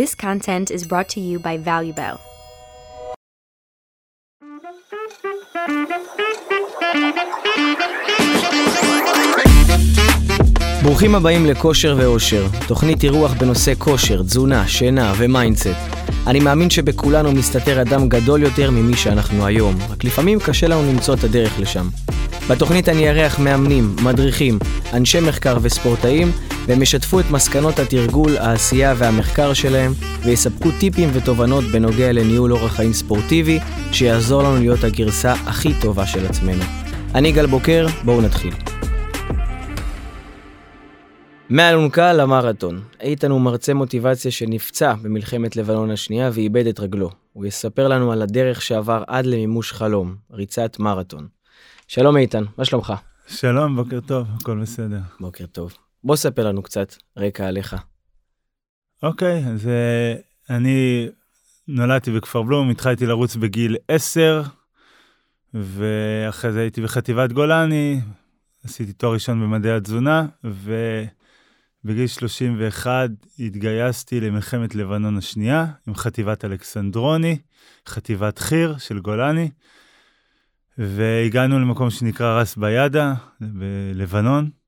This 0.00 0.14
content 0.14 0.70
is 0.76 0.82
brought 0.90 1.08
to 1.14 1.20
you 1.20 1.38
by 1.38 1.54
ValueBell. 1.66 2.16
ברוכים 10.82 11.14
הבאים 11.14 11.46
לכושר 11.46 11.96
ואושר, 11.98 12.46
תוכנית 12.68 13.04
אירוח 13.04 13.32
בנושא 13.32 13.72
כושר, 13.78 14.22
תזונה, 14.22 14.68
שינה 14.68 15.12
ו 15.18 15.24
mindset. 15.24 15.68
אני 16.26 16.40
מאמין 16.40 16.70
שבכולנו 16.70 17.32
מסתתר 17.32 17.82
אדם 17.82 18.08
גדול 18.08 18.42
יותר 18.42 18.70
ממי 18.70 18.96
שאנחנו 18.96 19.46
היום, 19.46 19.74
רק 19.90 20.04
לפעמים 20.04 20.38
קשה 20.40 20.68
לנו 20.68 20.92
למצוא 20.92 21.14
את 21.14 21.24
הדרך 21.24 21.60
לשם. 21.60 21.88
בתוכנית 22.50 22.88
אני 22.88 23.08
אארח 23.08 23.38
מאמנים, 23.38 23.96
מדריכים, 24.04 24.58
אנשי 24.92 25.20
מחקר 25.20 25.58
וספורטאים, 25.62 26.32
והם 26.66 26.82
ישתפו 26.82 27.20
את 27.20 27.24
מסקנות 27.30 27.78
התרגול, 27.78 28.36
העשייה 28.36 28.94
והמחקר 28.96 29.54
שלהם, 29.54 29.92
ויספקו 30.24 30.68
טיפים 30.80 31.08
ותובנות 31.12 31.64
בנוגע 31.64 32.12
לניהול 32.12 32.52
אורח 32.52 32.72
חיים 32.72 32.92
ספורטיבי, 32.92 33.58
שיעזור 33.92 34.42
לנו 34.42 34.56
להיות 34.56 34.84
הגרסה 34.84 35.32
הכי 35.32 35.72
טובה 35.82 36.06
של 36.06 36.26
עצמנו. 36.26 36.62
אני 37.14 37.32
גל 37.32 37.46
בוקר, 37.46 37.86
בואו 38.04 38.20
נתחיל. 38.20 38.54
מהאלונקה 41.48 42.12
למרתון. 42.12 42.80
איתן 43.00 43.30
הוא 43.30 43.40
מרצה 43.40 43.74
מוטיבציה 43.74 44.30
שנפצע 44.30 44.94
במלחמת 45.02 45.56
לבנון 45.56 45.90
השנייה 45.90 46.30
ואיבד 46.32 46.66
את 46.66 46.80
רגלו. 46.80 47.10
הוא 47.32 47.46
יספר 47.46 47.88
לנו 47.88 48.12
על 48.12 48.22
הדרך 48.22 48.62
שעבר 48.62 49.02
עד 49.06 49.26
למימוש 49.26 49.72
חלום, 49.72 50.14
ריצת 50.32 50.78
מרתון. 50.78 51.28
שלום 51.88 52.16
איתן, 52.16 52.44
מה 52.58 52.64
שלומך? 52.64 52.92
שלום, 53.26 53.76
בוקר 53.76 54.00
טוב, 54.00 54.26
הכל 54.40 54.58
בסדר. 54.62 54.98
בוקר 55.20 55.46
טוב. 55.46 55.89
בוא 56.04 56.16
ספר 56.16 56.46
לנו 56.46 56.62
קצת 56.62 56.94
רקע 57.16 57.46
עליך. 57.46 57.76
אוקיי, 59.02 59.44
אז 59.46 59.66
uh, 59.66 60.50
אני 60.50 61.08
נולדתי 61.68 62.10
בכפר 62.10 62.42
בלום, 62.42 62.70
התחלתי 62.70 63.06
לרוץ 63.06 63.36
בגיל 63.36 63.76
10, 63.88 64.42
ואחרי 65.54 66.52
זה 66.52 66.60
הייתי 66.60 66.80
בחטיבת 66.82 67.32
גולני, 67.32 68.00
עשיתי 68.64 68.92
תואר 68.92 69.12
ראשון 69.12 69.40
במדעי 69.40 69.72
התזונה, 69.72 70.26
ובגיל 70.44 72.06
31 72.06 73.10
התגייסתי 73.38 74.20
למלחמת 74.20 74.74
לבנון 74.74 75.16
השנייה 75.16 75.66
עם 75.88 75.94
חטיבת 75.94 76.44
אלכסנדרוני, 76.44 77.38
חטיבת 77.88 78.38
חי"ר 78.38 78.78
של 78.78 79.00
גולני, 79.00 79.50
והגענו 80.78 81.58
למקום 81.58 81.90
שנקרא 81.90 82.40
רס 82.40 82.56
ביאדה 82.56 83.14
בלבנון. 83.40 84.59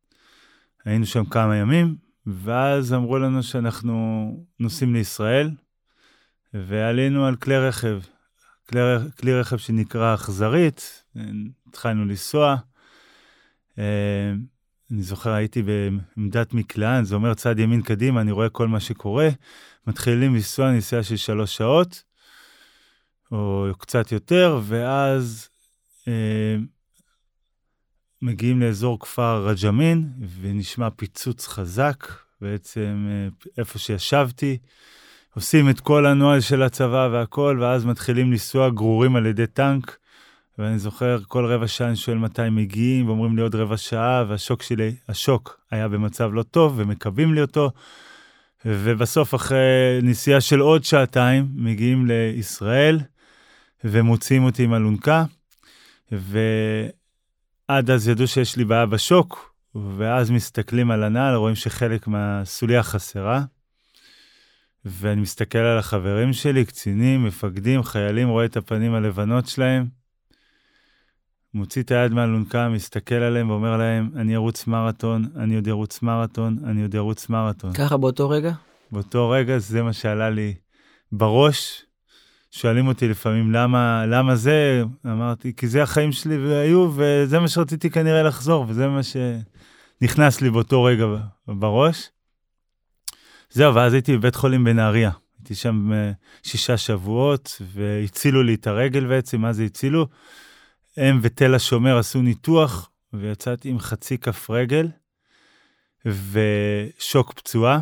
היינו 0.85 1.07
שם 1.07 1.25
כמה 1.25 1.57
ימים, 1.57 1.97
ואז 2.27 2.93
אמרו 2.93 3.19
לנו 3.19 3.43
שאנחנו 3.43 4.37
נוסעים 4.61 4.95
לישראל, 4.95 5.51
ועלינו 6.55 7.27
על 7.27 7.37
כלי 7.37 7.59
רכב, 7.59 8.01
כלי, 8.69 8.81
כלי 9.21 9.41
רכב 9.41 9.57
שנקרא 9.57 10.15
אכזרית, 10.15 11.05
התחלנו 11.69 12.05
לנסוע. 12.05 12.57
אה, 13.79 14.33
אני 14.91 15.03
זוכר, 15.03 15.31
הייתי 15.31 15.63
בעמדת 15.63 16.55
מקלען, 16.55 17.05
זה 17.05 17.15
אומר 17.15 17.35
צד 17.35 17.59
ימין 17.59 17.83
קדימה, 17.83 18.21
אני 18.21 18.33
רואה 18.33 18.49
כל 18.49 18.69
מה 18.69 18.81
שקורה. 18.81 19.29
מתחילים 19.87 20.35
לנסוע 20.35 20.73
נסיעה 20.73 21.03
של 21.03 21.17
שלוש 21.17 21.57
שעות, 21.57 22.03
או 23.33 23.67
קצת 23.79 24.13
יותר, 24.13 24.61
ואז 24.63 25.49
אה, 26.09 26.57
מגיעים 28.23 28.61
לאזור 28.61 29.01
כפר 29.01 29.47
רג'מין, 29.47 30.09
ונשמע 30.41 30.91
פיצוץ 30.91 31.47
חזק, 31.47 32.07
בעצם 32.41 33.07
אה, 33.09 33.29
איפה 33.59 33.79
שישבתי. 33.79 34.59
עושים 35.35 35.71
את 35.71 35.81
כל 35.81 36.07
הנוהל 36.07 36.41
של 36.41 36.63
הצבא 36.63 37.09
והכל, 37.13 37.59
ואז 37.61 37.85
מתחילים 37.85 38.31
לנסוע 38.31 38.71
גרורים 38.71 39.17
על 39.17 39.27
ידי 39.27 39.47
טנק. 39.47 39.97
ואני 40.59 40.79
זוכר, 40.79 41.19
כל 41.29 41.47
רבע 41.47 41.69
שעה 41.69 41.89
אני 41.89 41.97
שואל 41.97 42.19
מתי 42.19 42.51
מגיעים, 42.51 43.09
ואומרים 43.09 43.37
לי 43.37 43.43
עוד 43.43 43.55
רבע 43.55 43.77
שעה, 43.77 44.25
והשוק 44.29 44.63
שלי, 44.63 44.95
השוק 45.09 45.61
היה 45.71 45.89
במצב 45.89 46.31
לא 46.33 46.43
טוב, 46.43 46.75
ומקווים 46.77 47.35
לי 47.35 47.41
אותו. 47.41 47.71
ובסוף, 48.65 49.35
אחרי 49.35 49.99
נסיעה 50.03 50.41
של 50.41 50.61
עוד 50.61 50.85
שעתיים, 50.85 51.49
מגיעים 51.55 52.07
לישראל, 52.07 53.01
ומוציאים 53.85 54.45
אותי 54.45 54.65
עם 54.65 54.75
אלונקה. 54.75 55.25
ועד 57.73 57.91
אז 57.91 58.09
ידעו 58.09 58.27
שיש 58.27 58.57
לי 58.57 58.65
בעיה 58.65 58.87
בשוק, 58.87 59.55
ואז 59.75 60.31
מסתכלים 60.31 60.91
על 60.91 61.03
הנעל, 61.03 61.35
רואים 61.35 61.55
שחלק 61.55 62.07
מהסוליה 62.07 62.83
חסרה. 62.83 63.43
ואני 64.85 65.21
מסתכל 65.21 65.59
על 65.59 65.79
החברים 65.79 66.33
שלי, 66.33 66.65
קצינים, 66.65 67.25
מפקדים, 67.25 67.83
חיילים, 67.83 68.29
רואה 68.29 68.45
את 68.45 68.57
הפנים 68.57 68.95
הלבנות 68.95 69.47
שלהם. 69.47 69.87
מוציא 71.55 71.83
את 71.83 71.91
היד 71.91 72.13
מהאלונקה, 72.13 72.69
מסתכל 72.69 73.15
עליהם 73.15 73.51
ואומר 73.51 73.77
להם, 73.77 74.11
אני 74.17 74.35
ארוץ 74.35 74.67
מרתון, 74.67 75.29
אני 75.37 75.55
עוד 75.55 75.69
ארוץ 75.69 76.03
מרתון, 76.03 76.59
אני 76.65 76.83
עוד 76.83 76.97
ארוץ 76.97 77.29
מרתון. 77.29 77.73
ככה 77.73 77.97
באותו 77.97 78.31
רגע? 78.31 78.53
באותו 78.91 79.31
רגע 79.31 79.59
זה 79.59 79.83
מה 79.83 79.93
שעלה 79.93 80.31
לי 80.31 80.55
בראש, 81.13 81.85
שואלים 82.55 82.89
אותי 82.89 83.09
לפעמים 83.09 83.53
למה, 83.53 84.07
למה 84.07 84.37
זה, 84.37 84.83
אמרתי, 85.07 85.53
כי 85.57 85.69
זה 85.69 85.83
החיים 85.83 86.13
שלי 86.13 86.39
והיו, 86.39 86.91
וזה 86.95 87.39
מה 87.41 87.49
שרציתי 87.49 87.91
כנראה 87.91 88.23
לחזור, 88.23 88.65
וזה 88.69 88.89
מה 88.89 89.01
שנכנס 89.03 90.41
לי 90.41 90.51
באותו 90.51 90.85
רגע 90.85 91.05
בראש. 91.49 92.11
זהו, 93.51 93.75
ואז 93.75 93.93
הייתי 93.93 94.17
בבית 94.17 94.35
חולים 94.35 94.65
בנהריה. 94.65 95.11
הייתי 95.39 95.55
שם 95.55 95.93
אה, 95.93 96.13
שישה 96.43 96.77
שבועות, 96.77 97.63
והצילו 97.73 98.43
לי 98.43 98.55
את 98.55 98.67
הרגל 98.67 99.07
בעצם, 99.07 99.41
מה 99.41 99.53
זה 99.53 99.65
הצילו? 99.65 100.07
הם 100.97 101.19
ותל 101.23 101.55
השומר 101.55 101.99
עשו 101.99 102.23
ניתוח, 102.23 102.91
ויצאתי 103.13 103.69
עם 103.69 103.79
חצי 103.79 104.19
כף 104.19 104.51
רגל, 104.51 104.89
ושוק 106.07 107.33
פצועה. 107.33 107.81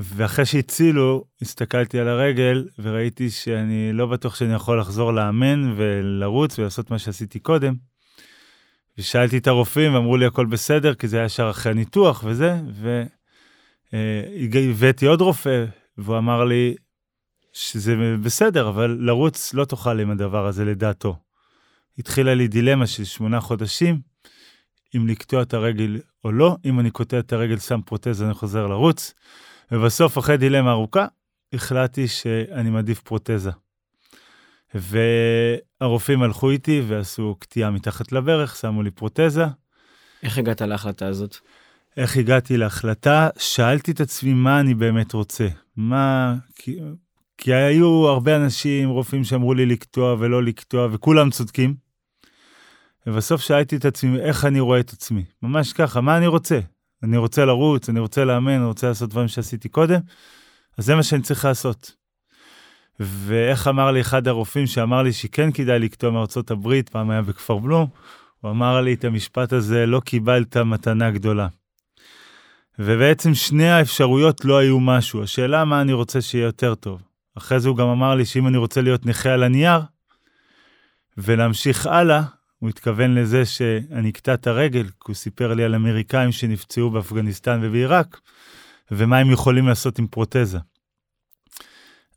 ואחרי 0.00 0.46
שהצילו, 0.46 1.24
הסתכלתי 1.42 1.98
על 1.98 2.08
הרגל 2.08 2.68
וראיתי 2.78 3.30
שאני 3.30 3.92
לא 3.92 4.06
בטוח 4.06 4.34
שאני 4.34 4.54
יכול 4.54 4.80
לחזור 4.80 5.12
לאמן 5.12 5.74
ולרוץ 5.76 6.58
ולעשות 6.58 6.90
מה 6.90 6.98
שעשיתי 6.98 7.38
קודם. 7.38 7.74
ושאלתי 8.98 9.38
את 9.38 9.46
הרופאים 9.46 9.94
ואמרו 9.94 10.16
לי 10.16 10.26
הכל 10.26 10.46
בסדר, 10.46 10.94
כי 10.94 11.08
זה 11.08 11.16
היה 11.16 11.26
ישר 11.26 11.50
אחרי 11.50 11.72
הניתוח 11.72 12.24
וזה, 12.26 12.60
והבאתי 13.92 15.06
עוד 15.06 15.20
רופא, 15.20 15.64
והוא 15.98 16.18
אמר 16.18 16.44
לי 16.44 16.74
שזה 17.52 17.96
בסדר, 18.22 18.68
אבל 18.68 18.96
לרוץ 19.00 19.54
לא 19.54 19.64
תוכל 19.64 20.00
עם 20.00 20.10
הדבר 20.10 20.46
הזה 20.46 20.64
לדעתו. 20.64 21.16
התחילה 21.98 22.34
לי 22.34 22.48
דילמה 22.48 22.86
של 22.86 23.04
שמונה 23.04 23.40
חודשים, 23.40 24.00
אם 24.96 25.08
לקטוע 25.08 25.42
את 25.42 25.54
הרגל 25.54 26.00
או 26.24 26.32
לא, 26.32 26.56
אם 26.64 26.80
אני 26.80 26.90
קוטע 26.90 27.18
את 27.18 27.32
הרגל, 27.32 27.58
שם 27.58 27.80
פרוטזה, 27.86 28.24
אני 28.26 28.34
חוזר 28.34 28.66
לרוץ. 28.66 29.14
ובסוף, 29.72 30.18
אחרי 30.18 30.36
דילמה 30.36 30.70
ארוכה, 30.70 31.06
החלטתי 31.52 32.08
שאני 32.08 32.70
מעדיף 32.70 33.00
פרוטזה. 33.00 33.50
והרופאים 34.74 36.22
הלכו 36.22 36.50
איתי 36.50 36.82
ועשו 36.86 37.36
קטיעה 37.38 37.70
מתחת 37.70 38.12
לברך, 38.12 38.56
שמו 38.56 38.82
לי 38.82 38.90
פרוטזה. 38.90 39.44
איך 40.22 40.38
הגעת 40.38 40.62
להחלטה 40.62 41.06
הזאת? 41.06 41.36
איך 41.96 42.16
הגעתי 42.16 42.56
להחלטה? 42.56 43.28
שאלתי 43.38 43.90
את 43.90 44.00
עצמי 44.00 44.34
מה 44.34 44.60
אני 44.60 44.74
באמת 44.74 45.12
רוצה. 45.12 45.48
מה... 45.76 46.34
כי, 46.54 46.78
כי 47.38 47.54
היו 47.54 48.08
הרבה 48.08 48.36
אנשים, 48.36 48.88
רופאים 48.88 49.24
שאמרו 49.24 49.54
לי 49.54 49.66
לקטוע 49.66 50.16
ולא 50.18 50.42
לקטוע, 50.42 50.88
וכולם 50.92 51.30
צודקים. 51.30 51.74
ובסוף 53.06 53.40
שאלתי 53.40 53.76
את 53.76 53.84
עצמי 53.84 54.20
איך 54.20 54.44
אני 54.44 54.60
רואה 54.60 54.80
את 54.80 54.90
עצמי. 54.90 55.24
ממש 55.42 55.72
ככה, 55.72 56.00
מה 56.00 56.16
אני 56.16 56.26
רוצה? 56.26 56.58
אני 57.02 57.16
רוצה 57.16 57.44
לרוץ, 57.44 57.88
אני 57.88 58.00
רוצה 58.00 58.24
לאמן, 58.24 58.52
אני 58.52 58.64
רוצה 58.64 58.88
לעשות 58.88 59.10
דברים 59.10 59.28
שעשיתי 59.28 59.68
קודם, 59.68 60.00
אז 60.78 60.84
זה 60.84 60.94
מה 60.94 61.02
שאני 61.02 61.22
צריך 61.22 61.44
לעשות. 61.44 61.94
ואיך 63.00 63.68
אמר 63.68 63.90
לי 63.90 64.00
אחד 64.00 64.28
הרופאים 64.28 64.66
שאמר 64.66 65.02
לי 65.02 65.12
שכן 65.12 65.52
כדאי 65.52 65.78
לקטוע 65.78 66.10
מארצות 66.10 66.50
הברית, 66.50 66.88
פעם 66.88 67.10
היה 67.10 67.22
בכפר 67.22 67.58
בלום, 67.58 67.88
הוא 68.40 68.50
אמר 68.50 68.80
לי 68.80 68.94
את 68.94 69.04
המשפט 69.04 69.52
הזה, 69.52 69.86
לא 69.86 70.00
קיבלת 70.00 70.56
מתנה 70.56 71.10
גדולה. 71.10 71.48
ובעצם 72.78 73.34
שני 73.34 73.68
האפשרויות 73.70 74.44
לא 74.44 74.58
היו 74.58 74.80
משהו, 74.80 75.22
השאלה 75.22 75.64
מה 75.64 75.80
אני 75.80 75.92
רוצה 75.92 76.20
שיהיה 76.20 76.44
יותר 76.44 76.74
טוב. 76.74 77.02
אחרי 77.36 77.60
זה 77.60 77.68
הוא 77.68 77.76
גם 77.76 77.88
אמר 77.88 78.14
לי 78.14 78.24
שאם 78.24 78.46
אני 78.46 78.56
רוצה 78.56 78.80
להיות 78.80 79.06
נכה 79.06 79.30
על 79.30 79.42
הנייר, 79.42 79.80
ולהמשיך 81.18 81.86
הלאה, 81.86 82.22
הוא 82.58 82.68
התכוון 82.68 83.14
לזה 83.14 83.46
שאני 83.46 84.10
אקטע 84.10 84.34
את 84.34 84.46
הרגל, 84.46 84.84
כי 84.84 85.04
הוא 85.06 85.14
סיפר 85.14 85.54
לי 85.54 85.64
על 85.64 85.74
אמריקאים 85.74 86.32
שנפצעו 86.32 86.90
באפגניסטן 86.90 87.60
ובעיראק, 87.62 88.20
ומה 88.90 89.18
הם 89.18 89.30
יכולים 89.30 89.68
לעשות 89.68 89.98
עם 89.98 90.06
פרוטזה. 90.06 90.58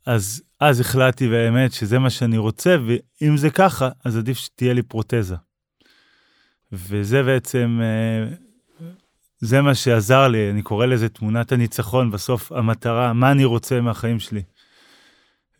אז 0.06 0.42
אז 0.60 0.80
החלטתי 0.80 1.28
באמת 1.28 1.72
שזה 1.72 1.98
מה 1.98 2.10
שאני 2.10 2.38
רוצה, 2.38 2.76
ואם 2.86 3.36
זה 3.36 3.50
ככה, 3.50 3.88
אז 4.04 4.16
עדיף 4.16 4.38
שתהיה 4.38 4.74
לי 4.74 4.82
פרוטזה. 4.82 5.36
וזה 6.72 7.22
בעצם, 7.22 7.80
אה, 7.82 8.34
זה 9.40 9.60
מה 9.62 9.74
שעזר 9.74 10.28
לי, 10.28 10.50
אני 10.50 10.62
קורא 10.62 10.86
לזה 10.86 11.08
תמונת 11.08 11.52
הניצחון, 11.52 12.10
בסוף 12.10 12.52
המטרה, 12.52 13.12
מה 13.12 13.32
אני 13.32 13.44
רוצה 13.44 13.80
מהחיים 13.80 14.20
שלי. 14.20 14.42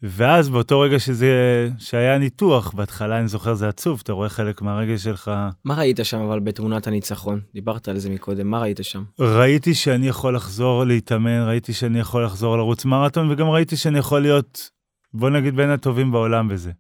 ואז 0.03 0.49
באותו 0.51 0.81
רגע 0.81 0.99
שזה, 0.99 1.69
שהיה 1.79 2.19
ניתוח, 2.19 2.73
בהתחלה 2.73 3.19
אני 3.19 3.29
זוכר 3.29 3.55
זה 3.55 3.69
עצוב, 3.69 4.01
אתה 4.05 4.13
רואה 4.13 4.29
חלק 4.29 4.63
מהרגע 4.63 4.99
שלך. 4.99 5.31
מה 5.65 5.75
ראית 5.75 6.01
שם 6.03 6.21
אבל 6.21 6.41
בתמונת 6.41 6.87
הניצחון? 6.87 7.41
דיברת 7.55 7.89
על 7.89 7.99
זה 7.99 8.11
מקודם, 8.11 8.51
מה 8.51 8.61
ראית 8.61 8.81
שם? 8.83 9.05
ראיתי 9.19 9.75
שאני 9.75 10.09
יכול 10.09 10.37
לחזור 10.37 10.85
להתאמן, 10.85 11.47
ראיתי 11.47 11.73
שאני 11.73 11.99
יכול 12.01 12.25
לחזור 12.25 12.57
לרוץ 12.57 12.85
מרתון, 12.85 13.31
וגם 13.31 13.49
ראיתי 13.49 13.77
שאני 13.77 13.99
יכול 13.99 14.21
להיות, 14.21 14.71
בוא 15.15 15.31
נגיד, 15.31 15.57
בין 15.57 15.71
הטובים 15.71 16.13
בעולם 16.13 16.49
בזה. 16.49 16.71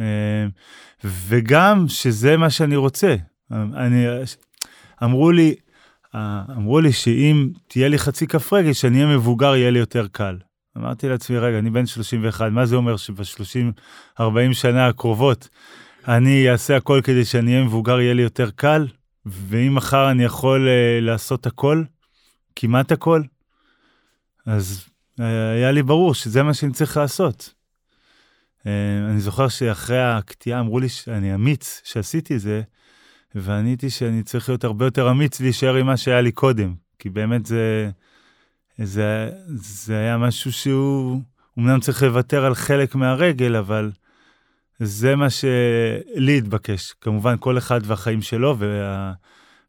אה, 0.00 0.46
וגם 1.04 1.84
שזה 1.88 2.36
מה 2.36 2.50
שאני 2.50 2.76
רוצה. 2.76 3.16
אני, 3.50 4.06
אמרו 5.04 5.30
לי, 5.30 5.54
אה, 6.14 6.42
אמרו 6.56 6.80
לי 6.80 6.92
שאם 6.92 7.48
תהיה 7.68 7.88
לי 7.88 7.98
חצי 7.98 8.26
כף 8.26 8.52
רגל, 8.52 8.72
שאני 8.72 9.04
אהיה 9.04 9.16
מבוגר, 9.16 9.56
יהיה 9.56 9.70
לי 9.70 9.78
יותר 9.78 10.06
קל. 10.12 10.36
אמרתי 10.76 11.08
לעצמי, 11.08 11.38
רגע, 11.38 11.58
אני 11.58 11.70
בן 11.70 11.86
31, 11.86 12.52
מה 12.52 12.66
זה 12.66 12.76
אומר 12.76 12.96
שב-30-40 12.96 14.22
שנה 14.52 14.86
הקרובות 14.86 15.48
אני 16.08 16.50
אעשה 16.50 16.76
הכל 16.76 17.00
כדי 17.04 17.24
שאני 17.24 17.52
אהיה 17.52 17.64
מבוגר, 17.64 18.00
יהיה 18.00 18.14
לי 18.14 18.22
יותר 18.22 18.50
קל? 18.50 18.86
ואם 19.26 19.74
מחר 19.74 20.10
אני 20.10 20.24
יכול 20.24 20.68
uh, 20.68 21.04
לעשות 21.04 21.46
הכל, 21.46 21.82
כמעט 22.56 22.92
הכל, 22.92 23.22
אז 24.46 24.84
uh, 25.20 25.22
היה 25.54 25.72
לי 25.72 25.82
ברור 25.82 26.14
שזה 26.14 26.42
מה 26.42 26.54
שאני 26.54 26.72
צריך 26.72 26.96
לעשות. 26.96 27.54
Uh, 28.58 28.68
אני 29.10 29.20
זוכר 29.20 29.48
שאחרי 29.48 30.02
הקטיעה 30.02 30.60
אמרו 30.60 30.78
לי 30.78 30.88
שאני 30.88 31.34
אמיץ 31.34 31.80
שעשיתי 31.84 32.38
זה, 32.38 32.62
ועניתי 33.34 33.90
שאני 33.90 34.22
צריך 34.22 34.48
להיות 34.48 34.64
הרבה 34.64 34.84
יותר 34.84 35.10
אמיץ 35.10 35.40
להישאר 35.40 35.74
עם 35.74 35.86
מה 35.86 35.96
שהיה 35.96 36.20
לי 36.20 36.32
קודם, 36.32 36.74
כי 36.98 37.10
באמת 37.10 37.46
זה... 37.46 37.90
זה, 38.78 39.30
זה 39.46 39.98
היה 39.98 40.18
משהו 40.18 40.52
שהוא, 40.52 41.20
אמנם 41.58 41.80
צריך 41.80 42.02
לוותר 42.02 42.44
על 42.44 42.54
חלק 42.54 42.94
מהרגל, 42.94 43.56
אבל 43.56 43.90
זה 44.78 45.16
מה 45.16 45.30
שלי 45.30 46.38
התבקש. 46.38 46.92
כמובן, 47.00 47.36
כל 47.40 47.58
אחד 47.58 47.80
והחיים 47.84 48.22
שלו, 48.22 48.58
וה, 48.58 49.12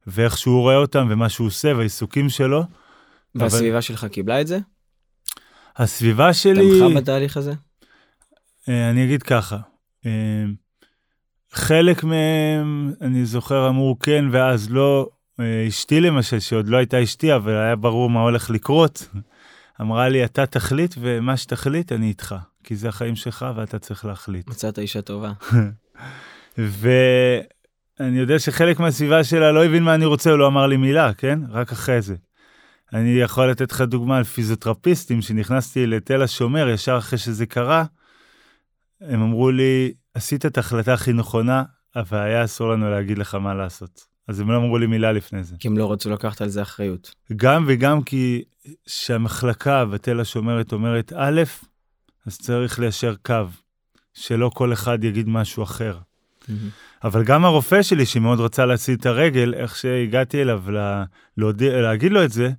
ואיך 0.08 0.38
שהוא 0.38 0.62
רואה 0.62 0.76
אותם, 0.76 1.08
ומה 1.10 1.30
שהוא 1.30 1.48
עושה, 1.48 1.74
והעיסוקים 1.76 2.30
שלו. 2.30 2.64
והסביבה 3.36 3.74
אבל... 3.74 3.82
שלך 3.82 4.06
קיבלה 4.06 4.42
את 4.42 4.48
זה? 4.48 4.60
הסביבה 5.78 6.34
שלי... 6.34 6.80
תמכה 6.80 7.02
בתהליך 7.02 7.38
הזה? 7.38 7.54
אה, 8.70 8.90
אני 8.90 9.06
אגיד 9.06 9.24
ככה, 9.24 9.58
אה, 10.06 10.46
חלק 11.52 12.04
מהם, 12.04 12.94
אני 13.02 13.26
זוכר, 13.26 13.70
אמרו 13.70 14.00
כן 14.00 14.26
ואז 14.32 14.72
לא, 14.72 15.10
אשתי 15.68 16.02
למשל, 16.02 16.40
שעוד 16.40 16.68
לא 16.68 16.78
הייתה 16.78 17.04
אשתי, 17.04 17.36
אבל 17.36 17.58
היה 17.58 17.76
ברור 17.76 18.10
מה 18.10 18.22
הולך 18.22 18.50
לקרות, 18.50 19.10
אמרה 19.82 20.10
לי, 20.10 20.26
אתה 20.26 20.46
תחליט, 20.46 20.96
ומה 21.00 21.38
שתחליט, 21.38 21.92
אני 21.92 22.08
איתך. 22.08 22.36
כי 22.64 22.76
זה 22.76 22.90
החיים 22.90 23.16
שלך 23.16 23.46
ואתה 23.56 23.80
צריך 23.80 24.06
להחליט. 24.06 24.48
מצאת 24.48 24.80
אישה 24.80 25.02
טובה. 25.02 25.32
ואני 26.58 28.20
יודע 28.20 28.40
שחלק 28.40 28.80
מהסביבה 28.80 29.24
שלה 29.24 29.52
לא 29.52 29.66
הבין 29.66 29.84
מה 29.84 29.96
אני 29.96 30.06
רוצה, 30.06 30.30
הוא 30.30 30.40
לא 30.40 30.48
אמר 30.48 30.68
לי 30.68 30.78
מילה, 30.78 31.14
כן? 31.14 31.40
רק 31.50 31.72
אחרי 31.72 32.02
זה. 32.02 32.16
אני 32.94 33.10
יכול 33.10 33.52
לתת 33.52 33.72
לך 33.72 33.82
דוגמה 33.82 34.18
על 34.18 34.24
פיזיותרפיסטים, 34.24 35.22
שנכנסתי 35.22 35.88
לתל 35.88 36.22
השומר, 36.22 36.70
ישר 36.70 36.98
אחרי 36.98 37.20
שזה 37.20 37.46
קרה, 37.46 37.86
הם 39.02 39.22
אמרו 39.22 39.52
לי, 39.52 39.94
עשית 40.14 40.46
את 40.46 40.58
ההחלטה 40.58 40.94
הכי 40.94 41.14
נכונה, 41.14 41.64
אבל 41.96 42.18
היה 42.18 42.44
אסור 42.44 42.70
לנו 42.70 42.90
להגיד 42.90 43.18
לך 43.18 43.36
מה 43.36 43.54
לעשות. 43.54 44.17
אז 44.28 44.40
הם 44.40 44.52
לא 44.52 44.58
אמרו 44.58 44.78
לי 44.78 44.88
מילה 44.88 45.12
לפני 45.12 45.44
זה. 45.44 45.56
כי 45.60 45.68
הם 45.68 45.78
לא 45.78 45.92
רצו 45.92 46.10
לקחת 46.10 46.42
על 46.42 46.50
זה 46.50 46.62
אחריות. 46.62 47.16
גם 47.36 47.66
וגם 47.68 48.02
כי 48.02 48.44
שהמחלקה 48.88 49.86
בתל 49.86 50.20
השומרת 50.20 50.74
אומרת 50.74 51.14
א', 51.16 51.42
אז 52.26 52.38
צריך 52.38 52.80
ליישר 52.80 53.16
קו, 53.26 53.46
שלא 54.14 54.52
כל 54.54 54.74
אחד 54.74 55.04
יגיד 55.04 55.30
משהו 55.30 55.64
אחר. 55.64 55.98
Mm-hmm. 55.98 56.52
אבל 57.04 57.24
גם 57.24 57.46
הרופא 57.46 57.82
שלי, 57.82 58.06
שמאוד 58.06 58.40
רצה 58.40 58.66
להציל 58.66 58.96
את 58.96 59.06
הרגל, 59.06 59.54
איך 59.54 59.76
שהגעתי 59.76 60.42
אליו 60.42 60.72
לה, 60.72 61.04
להודיע, 61.38 61.82
להגיד 61.82 62.12
לו 62.12 62.24
את 62.24 62.32
זה, 62.32 62.52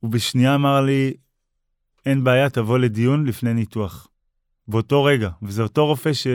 הוא 0.00 0.10
בשנייה 0.10 0.54
אמר 0.54 0.80
לי, 0.80 1.14
אין 2.06 2.24
בעיה, 2.24 2.50
תבוא 2.50 2.78
לדיון 2.78 3.26
לפני 3.26 3.54
ניתוח. 3.54 4.08
באותו 4.68 5.04
רגע, 5.04 5.30
וזה 5.42 5.62
אותו 5.62 5.86
רופא 5.86 6.12
ש... 6.12 6.26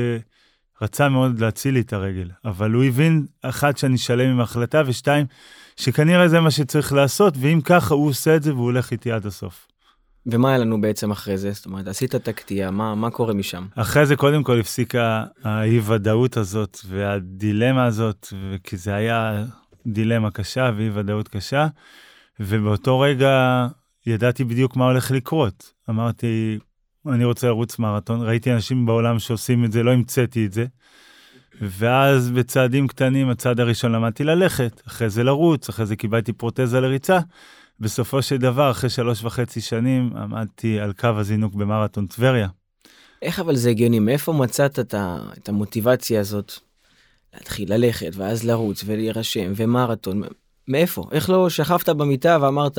רצה 0.81 1.10
מאוד 1.10 1.40
להציל 1.40 1.74
לי 1.74 1.81
את 1.81 1.94
הרגל, 1.94 2.30
אבל 2.46 2.72
הוא 2.72 2.84
הבין, 2.84 3.26
אחת, 3.42 3.78
שאני 3.78 3.98
שלם 3.98 4.30
עם 4.30 4.40
ההחלטה, 4.40 4.81
ושתיים, 4.86 5.26
שכנראה 5.76 6.28
זה 6.28 6.40
מה 6.40 6.52
שצריך 6.52 6.94
לעשות, 6.94 7.34
ואם 7.38 7.62
ככה 7.64 7.94
הוא 7.94 8.08
עושה 8.08 8.36
את 8.36 8.44
זה 8.44 8.54
והוא 8.54 8.66
הולך 8.66 8.92
איתי 8.92 9.12
עד 9.12 9.26
הסוף. 9.26 9.68
ומה 10.26 10.50
היה 10.50 10.58
לנו 10.58 10.81
בעצם 10.81 11.12
אחרי 11.12 11.38
זה? 11.38 11.52
זאת 11.52 11.66
אומרת, 11.66 11.88
עשית 11.88 12.16
את 12.16 12.28
הקטיעה, 12.28 12.72
מה, 12.72 12.96
מה 12.96 13.10
קורה 13.10 13.34
משם? 13.34 13.66
אחרי 13.76 14.06
זה 14.06 14.16
קודם 14.16 14.44
כל 14.44 14.60
הפסיקה 14.60 15.24
האי-ודאות 15.44 16.38
הזאת 16.38 16.78
והדילמה 16.88 17.86
הזאת, 17.86 18.28
כי 18.64 18.78
זה 18.78 18.96
היה 18.96 19.46
דילמה 19.88 20.32
קשה 20.32 20.72
ואי-ודאות 20.78 21.28
קשה, 21.28 21.68
ובאותו 22.40 23.00
רגע 23.00 23.68
ידעתי 24.06 24.44
בדיוק 24.44 24.75
מה 24.75 24.86
הולך 24.86 25.12
לקרות. 25.12 25.74
אמרתי, 25.90 26.60
אני 27.07 27.25
רוצה 27.25 27.48
לרוץ 27.48 27.80
מרתון, 27.80 28.22
ראיתי 28.22 28.54
אנשים 28.54 28.86
בעולם 28.86 29.19
שעושים 29.19 29.66
את 29.66 29.72
זה, 29.72 29.84
לא 29.84 29.92
המצאתי 29.92 30.46
את 30.46 30.54
זה. 30.54 30.66
ואז 31.62 32.30
בצעדים 32.30 32.88
קטנים, 32.88 33.30
הצעד 33.30 33.60
הראשון 33.60 33.92
למדתי 33.92 34.24
ללכת, 34.24 34.81
אחרי 34.88 35.10
זה 35.10 35.24
לרוץ, 35.24 35.69
אחרי 35.69 35.86
זה 35.86 35.96
קיבלתי 35.96 36.34
פרוטזה 36.34 36.80
לריצה. 36.80 37.19
בסופו 37.80 38.22
של 38.22 38.38
דבר, 38.38 38.72
אחרי 38.72 38.90
שלוש 38.90 39.24
וחצי 39.24 39.62
שנים, 39.62 40.18
עמדתי 40.18 40.80
על 40.80 40.94
קו 40.94 41.07
הזינוק 41.18 41.54
במרתון 41.54 42.07
טבריה. 42.07 42.48
איך 43.22 43.40
אבל 43.40 43.56
זה 43.56 43.69
הגיוני? 43.69 44.00
מאיפה 44.00 44.34
מצאת 44.34 44.80
את, 44.80 44.94
ה, 44.94 45.18
את 45.38 45.50
המוטיבציה 45.50 46.19
הזאת 46.19 46.54
להתחיל 47.34 47.74
ללכת, 47.74 48.12
ואז 48.13 48.44
לרוץ 48.44 48.84
ולהירשם, 48.86 49.51
ומרתון? 49.56 50.22
מאיפה? 50.68 51.06
איך 51.12 51.30
לא 51.30 51.50
שכבת 51.50 51.90
במיטה 51.90 52.38
ואמרת, 52.42 52.78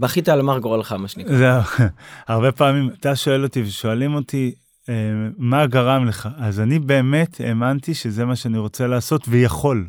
בכית 0.00 0.28
על 0.28 0.42
מר 0.42 0.58
גורלך, 0.58 0.92
מה 0.92 1.08
שנקרא. 1.08 1.36
זהו, 1.36 1.62
הרבה 2.28 2.52
פעמים 2.52 2.90
אתה 3.00 3.16
שואל 3.16 3.44
אותי 3.44 3.62
ושואלים 3.62 4.14
אותי, 4.14 4.54
אה, 4.88 4.94
מה 5.38 5.66
גרם 5.66 6.04
לך? 6.06 6.28
אז 6.36 6.60
אני 6.60 6.78
באמת 6.78 7.40
האמנתי 7.40 7.94
שזה 7.94 8.24
מה 8.24 8.36
שאני 8.36 8.58
רוצה 8.58 8.86
לעשות 8.86 9.24
ויכול. 9.28 9.88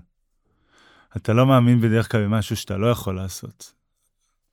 אתה 1.17 1.33
לא 1.33 1.45
מאמין 1.45 1.81
בדרך 1.81 2.11
כלל 2.11 2.23
במשהו 2.23 2.55
שאתה 2.55 2.77
לא 2.77 2.87
יכול 2.87 3.15
לעשות. 3.15 3.71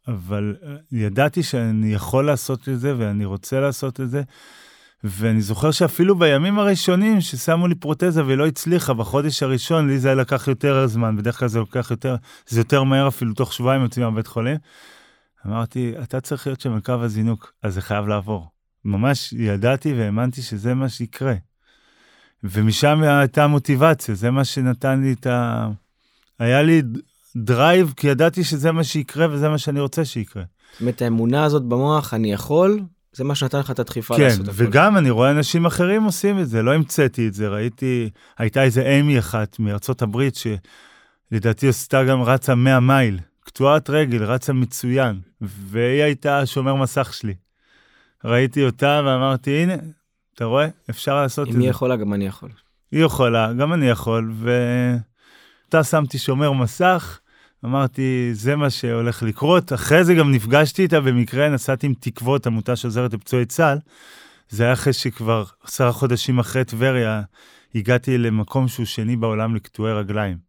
אבל 0.09 0.57
אה, 0.63 0.77
ידעתי 0.93 1.43
שאני 1.43 1.95
יכול 1.95 2.27
לעשות 2.27 2.69
את 2.69 2.81
זה 2.81 2.95
ואני 2.99 3.25
רוצה 3.25 3.61
לעשות 3.61 4.01
את 4.01 4.11
זה. 4.11 4.23
ואני 5.05 5.41
זוכר 5.41 5.71
שאפילו 5.71 6.19
בימים 6.19 6.59
הראשונים 6.59 7.21
ששמו 7.21 7.67
לי 7.69 7.75
פרוטזה 7.75 8.23
ולא 8.27 8.47
הצליחה, 8.47 8.95
בחודש 8.95 9.43
הראשון 9.43 9.89
לי 9.89 9.99
זה 9.99 10.15
לקח 10.15 10.49
יותר 10.49 10.87
זמן, 10.87 11.17
בדרך 11.17 11.39
כלל 11.39 11.49
זה 11.49 11.59
לוקח 11.59 11.91
יותר, 11.91 12.17
זה 12.47 12.61
יותר 12.61 12.83
מהר 12.83 13.09
אפילו, 13.09 13.35
תוך 13.35 13.53
שבועיים 13.53 13.83
יוצאים 13.83 14.07
מהבית 14.07 14.27
חולים. 14.27 14.57
אמרתי, 15.47 15.93
אתה 16.03 16.21
צריך 16.21 16.47
להיות 16.47 16.61
שם 16.61 16.73
על 16.73 16.81
קו 16.81 16.93
הזינוק, 16.93 17.53
אז 17.63 17.75
זה 17.75 17.83
חייב 17.83 18.07
לעבור. 18.09 18.47
ממש 18.85 19.33
ידעתי 19.33 19.95
והאמנתי 19.95 20.43
שזה 20.43 20.75
מה 20.75 20.89
שיקרה. 20.89 21.35
ומשם 22.45 23.03
הייתה 23.03 23.47
מוטיבציה, 23.47 24.15
זה 24.15 24.31
מה 24.31 24.45
שנתן 24.45 25.01
לי 25.01 25.13
את 25.13 25.27
ה... 25.27 25.69
היה 26.39 26.63
לי 26.63 26.83
drive, 27.37 27.95
כי 27.97 28.07
ידעתי 28.07 28.45
שזה 28.45 28.73
מה 28.73 28.85
שיקרה 28.85 29.27
וזה 29.31 29.49
מה 29.49 29.59
שאני 29.59 29.81
רוצה 29.81 30.05
שיקרה. 30.05 30.43
זאת 30.73 30.81
אומרת, 30.81 31.03
האמונה 31.03 31.45
הזאת 31.45 31.65
במוח, 31.65 32.15
אני 32.15 32.33
יכול, 32.33 32.81
זה 33.13 33.25
מה 33.25 33.35
שנתן 33.35 33.59
לך 33.59 33.71
את 33.71 33.79
הדחיפה 33.79 34.17
כן, 34.17 34.23
לעשות. 34.23 34.47
כן, 34.47 34.53
וגם 34.55 34.97
אני 34.97 35.11
רואה 35.11 35.31
אנשים 35.31 35.67
אחרים 35.67 36.03
עושים 36.03 36.39
את 36.39 36.49
זה, 36.49 36.63
לא 36.63 36.75
המצאתי 36.75 37.29
את 37.29 37.35
זה, 37.35 37.49
ראיתי, 37.49 38.11
הייתה 38.39 38.63
איזה 38.63 38.83
אימי 38.83 39.19
אחת 39.19 39.59
מארצות 39.59 40.03
הברית, 40.03 40.35
שלדעתי 40.35 41.69
עשתה 41.69 42.05
גם 42.05 42.23
רצה 42.23 42.55
100 42.55 42.81
מייל. 42.81 43.21
קטועת 43.47 43.91
רגל, 43.91 44.25
רצה 44.25 44.53
מצוין, 44.53 45.21
והיא 45.41 46.03
הייתה 46.03 46.39
השומר 46.39 46.75
מסך 46.75 47.15
שלי. 47.15 47.35
ראיתי 48.25 48.65
אותה 48.65 49.03
ואמרתי, 49.07 49.51
הנה, 49.51 49.75
אתה 50.35 50.45
רואה? 50.45 50.69
אפשר 50.91 51.23
לעשות 51.23 51.49
את 51.49 51.53
זה. 51.53 51.59
אם 51.59 51.63
היא 51.63 51.71
יכולה, 51.71 51.97
גם 51.97 52.13
אני 52.15 52.27
יכול. 52.27 52.51
היא 52.93 53.05
יכולה, 53.05 53.53
גם 53.53 53.73
אני 53.73 53.87
יכול, 53.87 54.33
ואותה 54.35 55.85
שמתי 55.85 56.19
שומר 56.19 56.53
מסך, 56.53 57.21
אמרתי, 57.65 58.31
זה 58.33 58.57
מה 58.57 58.71
שהולך 58.71 59.23
לקרות. 59.23 59.73
אחרי 59.73 60.05
זה 60.05 60.15
גם 60.15 60.33
נפגשתי 60.33 60.83
איתה 60.83 61.01
במקרה, 61.01 61.49
נסעתי 61.49 61.87
עם 61.87 61.95
תקוות, 62.01 62.47
עמותה 62.47 62.77
שעוזרת 62.77 63.15
לפצועי 63.15 63.47
צה"ל. 63.47 63.79
זה 64.49 64.65
היה 64.65 64.73
אחרי 64.73 64.93
שכבר 64.93 65.45
עשרה 65.65 65.93
חודשים 65.93 66.39
אחרי 66.39 66.65
טבריה, 66.65 67.23
הגעתי 67.75 68.19
למקום 68.19 68.69
שהוא 68.69 68.87
שני 68.87 69.17
בעולם 69.17 69.55
לקטועי 69.55 69.93
רגליים. 69.93 70.46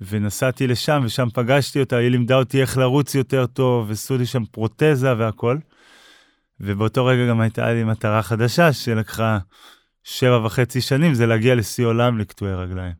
ונסעתי 0.00 0.66
לשם, 0.66 1.02
ושם 1.04 1.28
פגשתי 1.34 1.80
אותה, 1.80 1.96
היא 1.96 2.08
לימדה 2.08 2.36
אותי 2.36 2.60
איך 2.60 2.78
לרוץ 2.78 3.14
יותר 3.14 3.46
טוב, 3.46 3.88
ועשו 3.88 4.18
לי 4.18 4.26
שם 4.26 4.44
פרוטזה 4.44 5.16
והכל. 5.18 5.58
ובאותו 6.60 7.06
רגע 7.06 7.28
גם 7.28 7.40
הייתה 7.40 7.72
לי 7.72 7.84
מטרה 7.84 8.22
חדשה, 8.22 8.72
שלקחה 8.72 9.38
שבע 10.04 10.46
וחצי 10.46 10.80
שנים, 10.80 11.14
זה 11.14 11.26
להגיע 11.26 11.54
לשיא 11.54 11.86
עולם 11.86 12.18
לקטועי 12.18 12.54
רגליים. 12.54 12.92